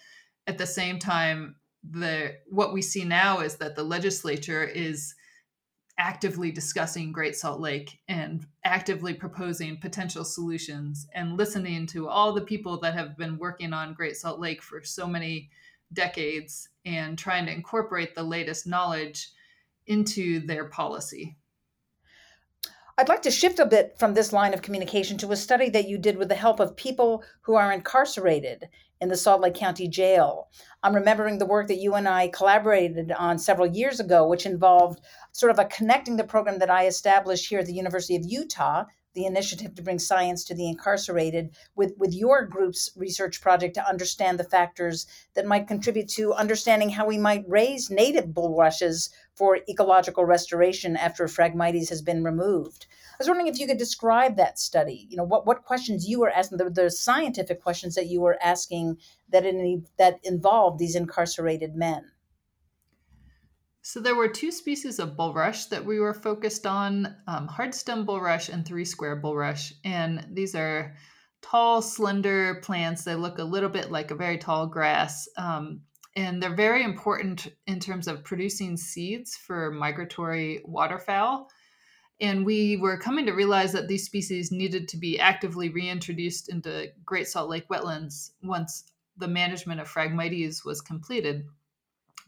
at 0.47 0.59
the 0.59 0.67
same 0.67 0.99
time, 0.99 1.57
the 1.89 2.35
what 2.49 2.73
we 2.73 2.83
see 2.83 3.05
now 3.05 3.41
is 3.41 3.57
that 3.57 3.77
the 3.77 3.85
legislature 3.85 4.65
is 4.65 5.15
actively 5.99 6.51
discussing 6.51 7.11
Great 7.11 7.37
Salt 7.37 7.61
Lake 7.61 7.99
and 8.09 8.47
actively 8.65 9.15
proposing 9.15 9.79
potential 9.79 10.25
solutions 10.25 11.07
and 11.15 11.37
listening 11.37 11.87
to 11.87 12.09
all 12.09 12.33
the 12.33 12.43
people 12.43 12.79
that 12.81 12.95
have 12.95 13.17
been 13.17 13.39
working 13.39 13.73
on 13.73 13.95
Great 13.95 14.17
Salt 14.17 14.39
Lake 14.39 14.63
for 14.63 14.83
so 14.83 15.07
many 15.07 15.51
decades 15.93 16.69
and 16.85 17.19
trying 17.19 17.47
to 17.47 17.53
incorporate 17.53 18.15
the 18.15 18.23
latest 18.23 18.67
knowledge 18.67 19.31
into 19.87 20.45
their 20.47 20.67
policy. 20.67 21.37
I'd 22.99 23.11
like 23.11 23.21
to 23.23 23.31
shift 23.31 23.59
a 23.59 23.67
bit 23.67 23.95
from 23.99 24.15
this 24.15 24.33
line 24.33 24.55
of 24.55 24.63
communication 24.63 25.19
to 25.19 25.31
a 25.31 25.37
study 25.37 25.69
that 25.69 25.87
you 25.87 25.99
did 25.99 26.17
with 26.17 26.31
the 26.31 26.35
help 26.35 26.61
of 26.61 26.77
people 26.77 27.23
who 27.43 27.55
are 27.55 27.71
incarcerated 27.71 28.71
in 29.03 29.11
the 29.11 29.19
Salt 29.19 29.43
Lake 29.43 29.53
County 29.53 29.87
Jail. 29.87 30.49
I'm 30.83 30.95
remembering 30.95 31.37
the 31.37 31.45
work 31.45 31.69
that 31.69 31.77
you 31.77 31.95
and 31.95 32.09
I 32.09 32.29
collaborated 32.29 33.13
on 33.13 33.39
several 33.39 33.67
years 33.67 34.01
ago, 34.01 34.27
which 34.27 34.47
involved 34.47 35.03
sort 35.33 35.53
of 35.53 35.59
a 35.59 35.67
connecting 35.67 36.17
the 36.17 36.25
program 36.25 36.59
that 36.59 36.71
I 36.71 36.87
established 36.87 37.51
here 37.51 37.59
at 37.59 37.67
the 37.67 37.75
University 37.75 38.17
of 38.17 38.25
Utah 38.25 38.85
the 39.17 39.25
initiative 39.25 39.75
to 39.75 39.83
bring 39.83 39.99
science 39.99 40.45
to 40.45 40.55
the 40.55 40.69
incarcerated 40.69 41.51
with, 41.75 41.95
with 41.97 42.15
your 42.15 42.45
group's 42.45 42.91
research 42.97 43.41
project 43.41 43.75
to 43.75 43.89
understand 43.89 44.39
the 44.39 44.45
factors 44.45 45.07
that 45.35 45.47
might 45.47 45.67
contribute 45.67 46.07
to 46.07 46.35
understanding 46.35 46.91
how 46.91 47.07
we 47.07 47.17
might 47.17 47.43
raise 47.49 47.91
native 47.91 48.33
bulrushes 48.33 49.11
for 49.37 49.59
ecological 49.69 50.25
restoration 50.25 50.97
after 50.97 51.27
Phragmites 51.27 51.91
has 51.91 52.03
been 52.03 52.25
removed. 52.25 52.87
I 53.13 53.17
was 53.19 53.29
wondering 53.29 53.49
if 53.49 53.59
you 53.59 53.67
could 53.67 53.79
describe 53.79 54.37
that 54.37 54.59
study. 54.59 55.07
You 55.11 55.17
know, 55.17 55.25
what, 55.25 55.47
what 55.47 55.65
questions 55.65 56.09
you 56.09 56.21
were 56.21 56.31
asking, 56.31 56.59
the, 56.59 56.71
the 56.71 56.91
scientific 56.91 57.63
questions 57.63 57.95
that 57.95 58.07
you 58.07 58.21
were 58.21 58.39
asking 58.43 58.99
that, 59.31 59.45
in, 59.45 59.85
that 59.99 60.19
involved 60.25 60.79
these 60.79 60.97
incarcerated 60.97 61.77
men. 61.77 62.11
So 63.83 64.01
there 64.01 64.17
were 64.17 64.29
two 64.29 64.51
species 64.51 64.99
of 64.99 65.17
bulrush 65.17 65.69
that 65.69 65.85
we 65.85 66.01
were 66.01 66.15
focused 66.15 66.67
on, 66.67 67.15
um, 67.29 67.47
hardstem 67.49 68.05
bulrush 68.05 68.49
and 68.49 68.67
three 68.67 68.85
square 68.85 69.21
bulrush. 69.21 69.73
And 69.85 70.27
these 70.33 70.55
are 70.55 70.97
tall, 71.41 71.83
slender 71.83 72.57
plants. 72.63 73.05
They 73.05 73.15
look 73.15 73.39
a 73.39 73.45
little 73.45 73.69
bit 73.69 73.93
like 73.93 74.11
a 74.11 74.17
very 74.17 74.39
tall 74.39 74.67
grass. 74.67 75.29
Um, 75.37 75.83
and 76.17 76.43
they're 76.43 76.55
very 76.55 76.83
important 76.83 77.49
in 77.67 77.79
terms 77.79 78.09
of 78.09 78.25
producing 78.25 78.77
seeds 78.77 79.37
for 79.37 79.71
migratory 79.71 80.63
waterfowl. 80.65 81.49
And 82.21 82.45
we 82.47 82.79
were 82.79 82.97
coming 82.97 83.27
to 83.27 83.33
realize 83.33 83.73
that 83.73 83.89
these 83.89 84.07
species 84.07 84.51
needed 84.51 84.89
to 84.89 84.97
be 84.97 85.21
actively 85.21 85.69
reintroduced 85.69 86.49
into 86.49 86.89
Great 87.05 87.29
Salt 87.29 87.51
Lake 87.51 87.69
wetlands 87.69 88.31
once 88.43 88.91
the 89.19 89.29
management 89.29 89.81
of 89.81 89.89
Phragmites 89.89 90.65
was 90.65 90.81
completed 90.81 91.45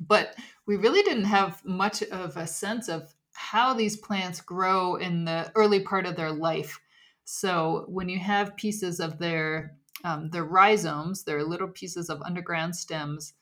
but 0.01 0.37
we 0.66 0.77
really 0.77 1.03
didn't 1.03 1.24
have 1.24 1.64
much 1.64 2.03
of 2.05 2.37
a 2.37 2.46
sense 2.46 2.88
of 2.88 3.14
how 3.33 3.74
these 3.74 3.96
plants 3.96 4.40
grow 4.40 4.96
in 4.96 5.24
the 5.24 5.51
early 5.55 5.81
part 5.81 6.07
of 6.07 6.16
their 6.16 6.33
life. 6.33 6.81
So 7.24 7.85
when 7.88 8.09
you 8.09 8.18
have 8.18 8.57
pieces 8.57 9.01
of 9.01 9.18
their 9.18 9.74
um, 10.05 10.31
their 10.31 10.44
rhizomes, 10.44 11.24
their 11.24 11.42
little 11.42 11.66
pieces 11.66 12.09
of 12.09 12.22
underground 12.22 12.77
stems, 12.77 13.35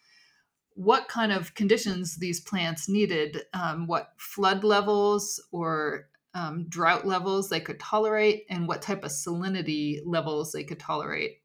what 0.77 1.09
kind 1.09 1.33
of 1.33 1.55
conditions 1.55 2.17
these 2.17 2.41
plants 2.41 2.87
needed, 2.87 3.43
um, 3.55 3.87
what 3.87 4.12
flood 4.19 4.62
levels 4.62 5.43
or 5.51 6.09
um, 6.35 6.67
drought 6.69 7.07
levels 7.07 7.49
they 7.49 7.61
could 7.61 7.81
tolerate, 7.81 8.45
and 8.51 8.69
what 8.69 8.83
type 8.83 9.03
of 9.03 9.11
salinity 9.11 10.01
levels 10.05 10.53
they 10.53 10.65
could 10.65 10.79
tolerate. 10.79 11.41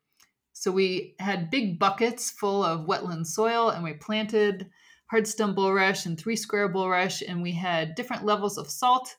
So 0.51 0.69
we 0.69 1.15
had 1.17 1.49
big 1.49 1.79
buckets 1.79 2.29
full 2.29 2.61
of 2.61 2.85
wetland 2.85 3.25
soil, 3.25 3.69
and 3.69 3.85
we 3.85 3.93
planted 3.93 4.69
hardstem 5.11 5.55
bulrush 5.55 6.05
and 6.05 6.19
three 6.19 6.35
square 6.35 6.71
bulrush, 6.71 7.23
and 7.25 7.41
we 7.41 7.53
had 7.53 7.95
different 7.95 8.25
levels 8.25 8.57
of 8.57 8.69
salt 8.69 9.15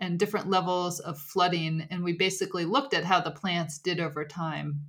and 0.00 0.18
different 0.18 0.50
levels 0.50 0.98
of 0.98 1.16
flooding. 1.16 1.86
And 1.92 2.02
we 2.02 2.14
basically 2.14 2.64
looked 2.64 2.92
at 2.92 3.04
how 3.04 3.20
the 3.20 3.30
plants 3.30 3.78
did 3.78 4.00
over 4.00 4.24
time. 4.24 4.80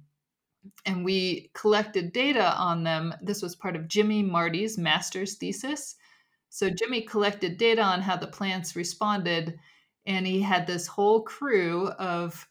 And 0.86 1.06
we 1.06 1.52
collected 1.54 2.14
data 2.14 2.56
on 2.58 2.84
them. 2.84 3.14
This 3.22 3.42
was 3.42 3.56
part 3.56 3.76
of 3.76 3.88
Jimmy 3.88 4.24
Marty's 4.24 4.78
master's 4.78 5.36
thesis. 5.36 5.96
So 6.50 6.70
Jimmy 6.70 7.02
collected 7.02 7.58
data 7.58 7.82
on 7.82 8.02
how 8.02 8.16
the 8.16 8.28
plants 8.28 8.76
responded, 8.76 9.60
and 10.06 10.26
he 10.26 10.42
had 10.42 10.66
this 10.66 10.88
whole 10.88 11.22
crew 11.22 11.90
of 11.90 12.48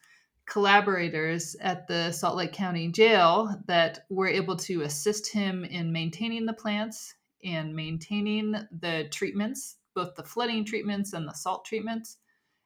collaborators 0.47 1.57
at 1.61 1.89
the 1.89 2.13
Salt 2.13 2.37
Lake 2.37 2.53
County 2.53 2.89
Jail 2.89 3.59
that 3.67 4.05
were 4.11 4.29
able 4.29 4.57
to 4.57 4.83
assist 4.83 5.33
him 5.33 5.65
in 5.65 5.93
maintaining 5.93 6.45
the 6.45 6.53
plants 6.53 7.15
and 7.43 7.75
maintaining 7.75 8.53
the 8.81 9.09
treatments, 9.11 9.77
both 9.95 10.15
the 10.17 10.23
flooding 10.23 10.65
treatments 10.65 11.13
and 11.13 11.27
the 11.27 11.33
salt 11.33 11.65
treatments, 11.65 12.19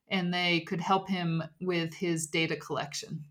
and 0.09 0.33
they 0.33 0.61
could 0.61 0.81
help 0.81 1.09
him 1.09 1.43
with 1.61 1.95
his 1.95 2.27
data 2.27 2.57
collection. 2.57 3.25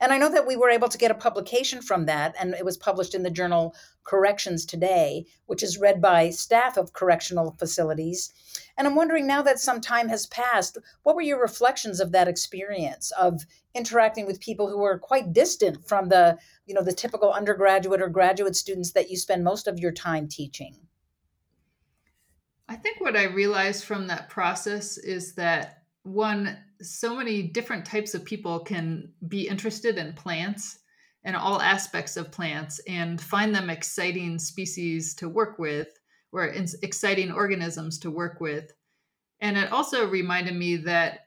And 0.00 0.12
I 0.12 0.18
know 0.18 0.30
that 0.30 0.46
we 0.46 0.56
were 0.56 0.70
able 0.70 0.88
to 0.88 0.98
get 0.98 1.10
a 1.10 1.14
publication 1.14 1.82
from 1.82 2.06
that, 2.06 2.34
and 2.38 2.54
it 2.54 2.64
was 2.64 2.76
published 2.76 3.14
in 3.14 3.22
the 3.22 3.30
journal 3.30 3.74
Corrections 4.04 4.66
Today, 4.66 5.26
which 5.46 5.62
is 5.62 5.78
read 5.78 6.00
by 6.00 6.30
staff 6.30 6.76
of 6.76 6.92
correctional 6.92 7.56
facilities. 7.58 8.32
And 8.76 8.86
I'm 8.86 8.94
wondering 8.94 9.26
now 9.26 9.42
that 9.42 9.58
some 9.58 9.80
time 9.80 10.08
has 10.08 10.26
passed, 10.26 10.78
what 11.02 11.16
were 11.16 11.22
your 11.22 11.40
reflections 11.40 12.00
of 12.00 12.12
that 12.12 12.28
experience 12.28 13.10
of 13.12 13.42
interacting 13.74 14.26
with 14.26 14.40
people 14.40 14.68
who 14.68 14.78
were 14.78 14.98
quite 14.98 15.32
distant 15.32 15.88
from 15.88 16.08
the, 16.08 16.38
you 16.66 16.74
know, 16.74 16.82
the 16.82 16.92
typical 16.92 17.32
undergraduate 17.32 18.02
or 18.02 18.08
graduate 18.08 18.56
students 18.56 18.92
that 18.92 19.10
you 19.10 19.16
spend 19.16 19.42
most 19.42 19.66
of 19.66 19.78
your 19.78 19.92
time 19.92 20.28
teaching? 20.28 20.76
I 22.68 22.76
think 22.76 23.00
what 23.00 23.16
I 23.16 23.24
realized 23.24 23.84
from 23.84 24.06
that 24.06 24.28
process 24.28 24.96
is 24.96 25.34
that 25.34 25.82
one 26.02 26.58
so 26.84 27.16
many 27.16 27.42
different 27.42 27.84
types 27.84 28.14
of 28.14 28.24
people 28.24 28.60
can 28.60 29.10
be 29.28 29.48
interested 29.48 29.98
in 29.98 30.12
plants 30.12 30.78
and 31.24 31.34
all 31.34 31.60
aspects 31.60 32.16
of 32.16 32.30
plants 32.30 32.80
and 32.86 33.20
find 33.20 33.54
them 33.54 33.70
exciting 33.70 34.38
species 34.38 35.14
to 35.14 35.28
work 35.28 35.58
with 35.58 35.88
or 36.32 36.44
exciting 36.82 37.32
organisms 37.32 37.98
to 37.98 38.10
work 38.10 38.40
with. 38.40 38.72
And 39.40 39.56
it 39.56 39.72
also 39.72 40.06
reminded 40.06 40.54
me 40.54 40.76
that 40.76 41.20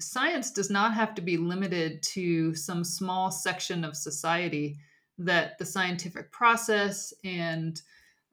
science 0.00 0.50
does 0.50 0.70
not 0.70 0.94
have 0.94 1.14
to 1.14 1.22
be 1.22 1.36
limited 1.36 2.02
to 2.02 2.54
some 2.54 2.84
small 2.84 3.30
section 3.30 3.84
of 3.84 3.96
society, 3.96 4.78
that 5.18 5.58
the 5.58 5.64
scientific 5.64 6.32
process 6.32 7.12
and 7.24 7.80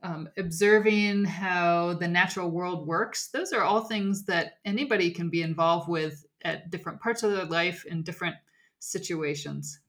um, 0.01 0.29
observing 0.37 1.25
how 1.25 1.93
the 1.93 2.07
natural 2.07 2.49
world 2.49 2.87
works, 2.87 3.29
those 3.29 3.51
are 3.51 3.63
all 3.63 3.83
things 3.83 4.25
that 4.25 4.53
anybody 4.65 5.11
can 5.11 5.29
be 5.29 5.41
involved 5.41 5.89
with 5.89 6.25
at 6.43 6.69
different 6.69 7.01
parts 7.01 7.23
of 7.23 7.31
their 7.31 7.45
life 7.45 7.85
in 7.85 8.03
different 8.03 8.35
situations. 8.79 9.79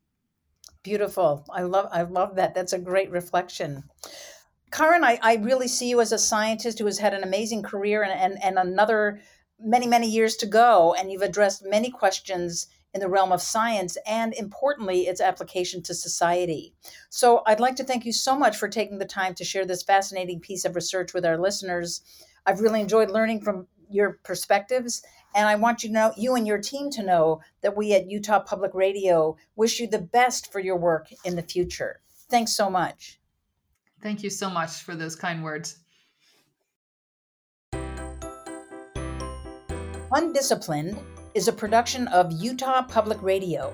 Beautiful. 0.83 1.45
I 1.53 1.63
love 1.63 1.89
I 1.93 2.03
love 2.03 2.37
that. 2.37 2.55
That's 2.55 2.73
a 2.73 2.79
great 2.79 3.11
reflection. 3.11 3.85
Karin, 4.71 5.05
I, 5.05 5.19
I 5.21 5.35
really 5.37 5.69
see 5.69 5.89
you 5.89 6.01
as 6.01 6.13
a 6.13 6.19
scientist 6.19 6.79
who 6.79 6.87
has 6.87 6.99
had 6.99 7.13
an 7.13 7.25
amazing 7.25 7.63
career 7.63 8.03
and, 8.03 8.13
and, 8.13 8.43
and 8.43 8.57
another 8.57 9.21
many, 9.59 9.87
many 9.87 10.09
years 10.09 10.37
to 10.37 10.47
go, 10.47 10.95
and 10.95 11.11
you've 11.11 11.23
addressed 11.23 11.65
many 11.67 11.91
questions 11.91 12.69
in 12.95 13.01
the 13.01 13.09
realm 13.09 13.33
of 13.33 13.43
science 13.43 13.97
and, 14.07 14.33
importantly, 14.35 15.03
its 15.03 15.21
application 15.21 15.83
to 15.83 15.95
society. 15.95 16.75
So, 17.09 17.43
I'd 17.47 17.61
like 17.61 17.77
to 17.77 17.85
thank 17.85 18.05
you 18.05 18.13
so 18.13 18.37
much 18.37 18.57
for 18.57 18.69
taking 18.69 18.99
the 18.99 19.05
time 19.05 19.35
to 19.35 19.45
share 19.45 19.67
this 19.67 19.83
fascinating 19.83 20.41
piece 20.41 20.65
of 20.65 20.77
research 20.77 21.15
with 21.15 21.25
our 21.25 21.37
listeners. 21.39 22.01
I've 22.47 22.61
really 22.61 22.81
enjoyed 22.81 23.11
learning 23.11 23.43
from 23.43 23.67
your 23.91 24.19
perspectives. 24.23 25.03
And 25.35 25.49
I 25.49 25.55
want 25.55 25.83
you 25.83 25.89
to 25.91 25.95
know, 25.95 26.13
you 26.17 26.35
and 26.35 26.47
your 26.47 26.59
team 26.59 26.91
to 26.91 27.03
know 27.03 27.41
that 27.63 27.77
we 27.77 27.95
at 27.95 28.11
Utah 28.11 28.41
Public 28.41 28.75
Radio 28.75 29.37
wish 29.57 29.81
you 29.81 29.87
the 29.87 29.99
best 29.99 30.53
for 30.53 30.61
your 30.61 30.77
work 30.77 31.09
in 31.25 31.37
the 31.37 31.43
future. 31.43 32.01
Thanks 32.29 32.55
so 32.57 32.69
much. 32.69 33.21
Thank 34.03 34.23
you 34.23 34.31
so 34.31 34.49
much 34.49 34.83
for 34.83 34.95
those 34.95 35.15
kind 35.15 35.43
words. 35.45 35.79
Undisciplined 40.13 40.99
is 41.35 41.47
a 41.47 41.53
production 41.53 42.09
of 42.09 42.33
Utah 42.33 42.83
Public 42.83 43.23
Radio. 43.23 43.73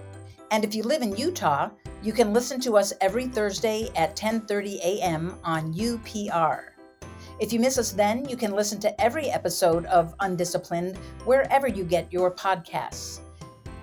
And 0.51 0.65
if 0.65 0.75
you 0.75 0.83
live 0.83 1.01
in 1.01 1.17
Utah, 1.17 1.71
you 2.03 2.13
can 2.13 2.35
listen 2.35 2.61
to 2.61 2.77
us 2.77 2.93
every 3.01 3.27
Thursday 3.27 3.89
at 3.97 4.15
10:30 4.17 4.77
a.m. 4.81 5.39
on 5.43 5.73
UPR. 5.73 6.76
If 7.39 7.53
you 7.53 7.61
miss 7.61 7.77
us 7.77 7.93
then, 7.93 8.27
you 8.27 8.37
can 8.37 8.53
listen 8.53 8.81
to 8.81 9.01
every 9.01 9.29
episode 9.29 9.85
of 9.87 10.15
Undisciplined 10.21 10.97
wherever 11.27 11.69
you 11.69 11.85
get 11.85 12.11
your 12.11 12.31
podcasts. 12.31 13.21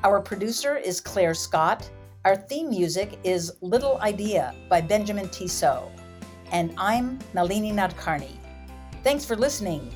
Our 0.04 0.20
producer 0.22 0.76
is 0.76 1.00
Claire 1.00 1.36
Scott. 1.36 1.88
Our 2.26 2.36
theme 2.36 2.72
music 2.72 3.20
is 3.24 3.54
Little 3.62 4.00
Idea 4.02 4.56
by 4.70 4.82
Benjamin 4.82 5.30
Tissot. 5.30 5.92
And 6.52 6.74
I'm 6.80 7.20
Nalini 7.36 7.72
Nadkarni. 7.72 8.38
Thanks 9.04 9.24
for 9.24 9.36
listening. 9.36 9.94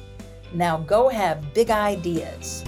Now 0.53 0.77
go 0.77 1.09
have 1.09 1.53
big 1.55 1.71
ideas. 1.71 2.63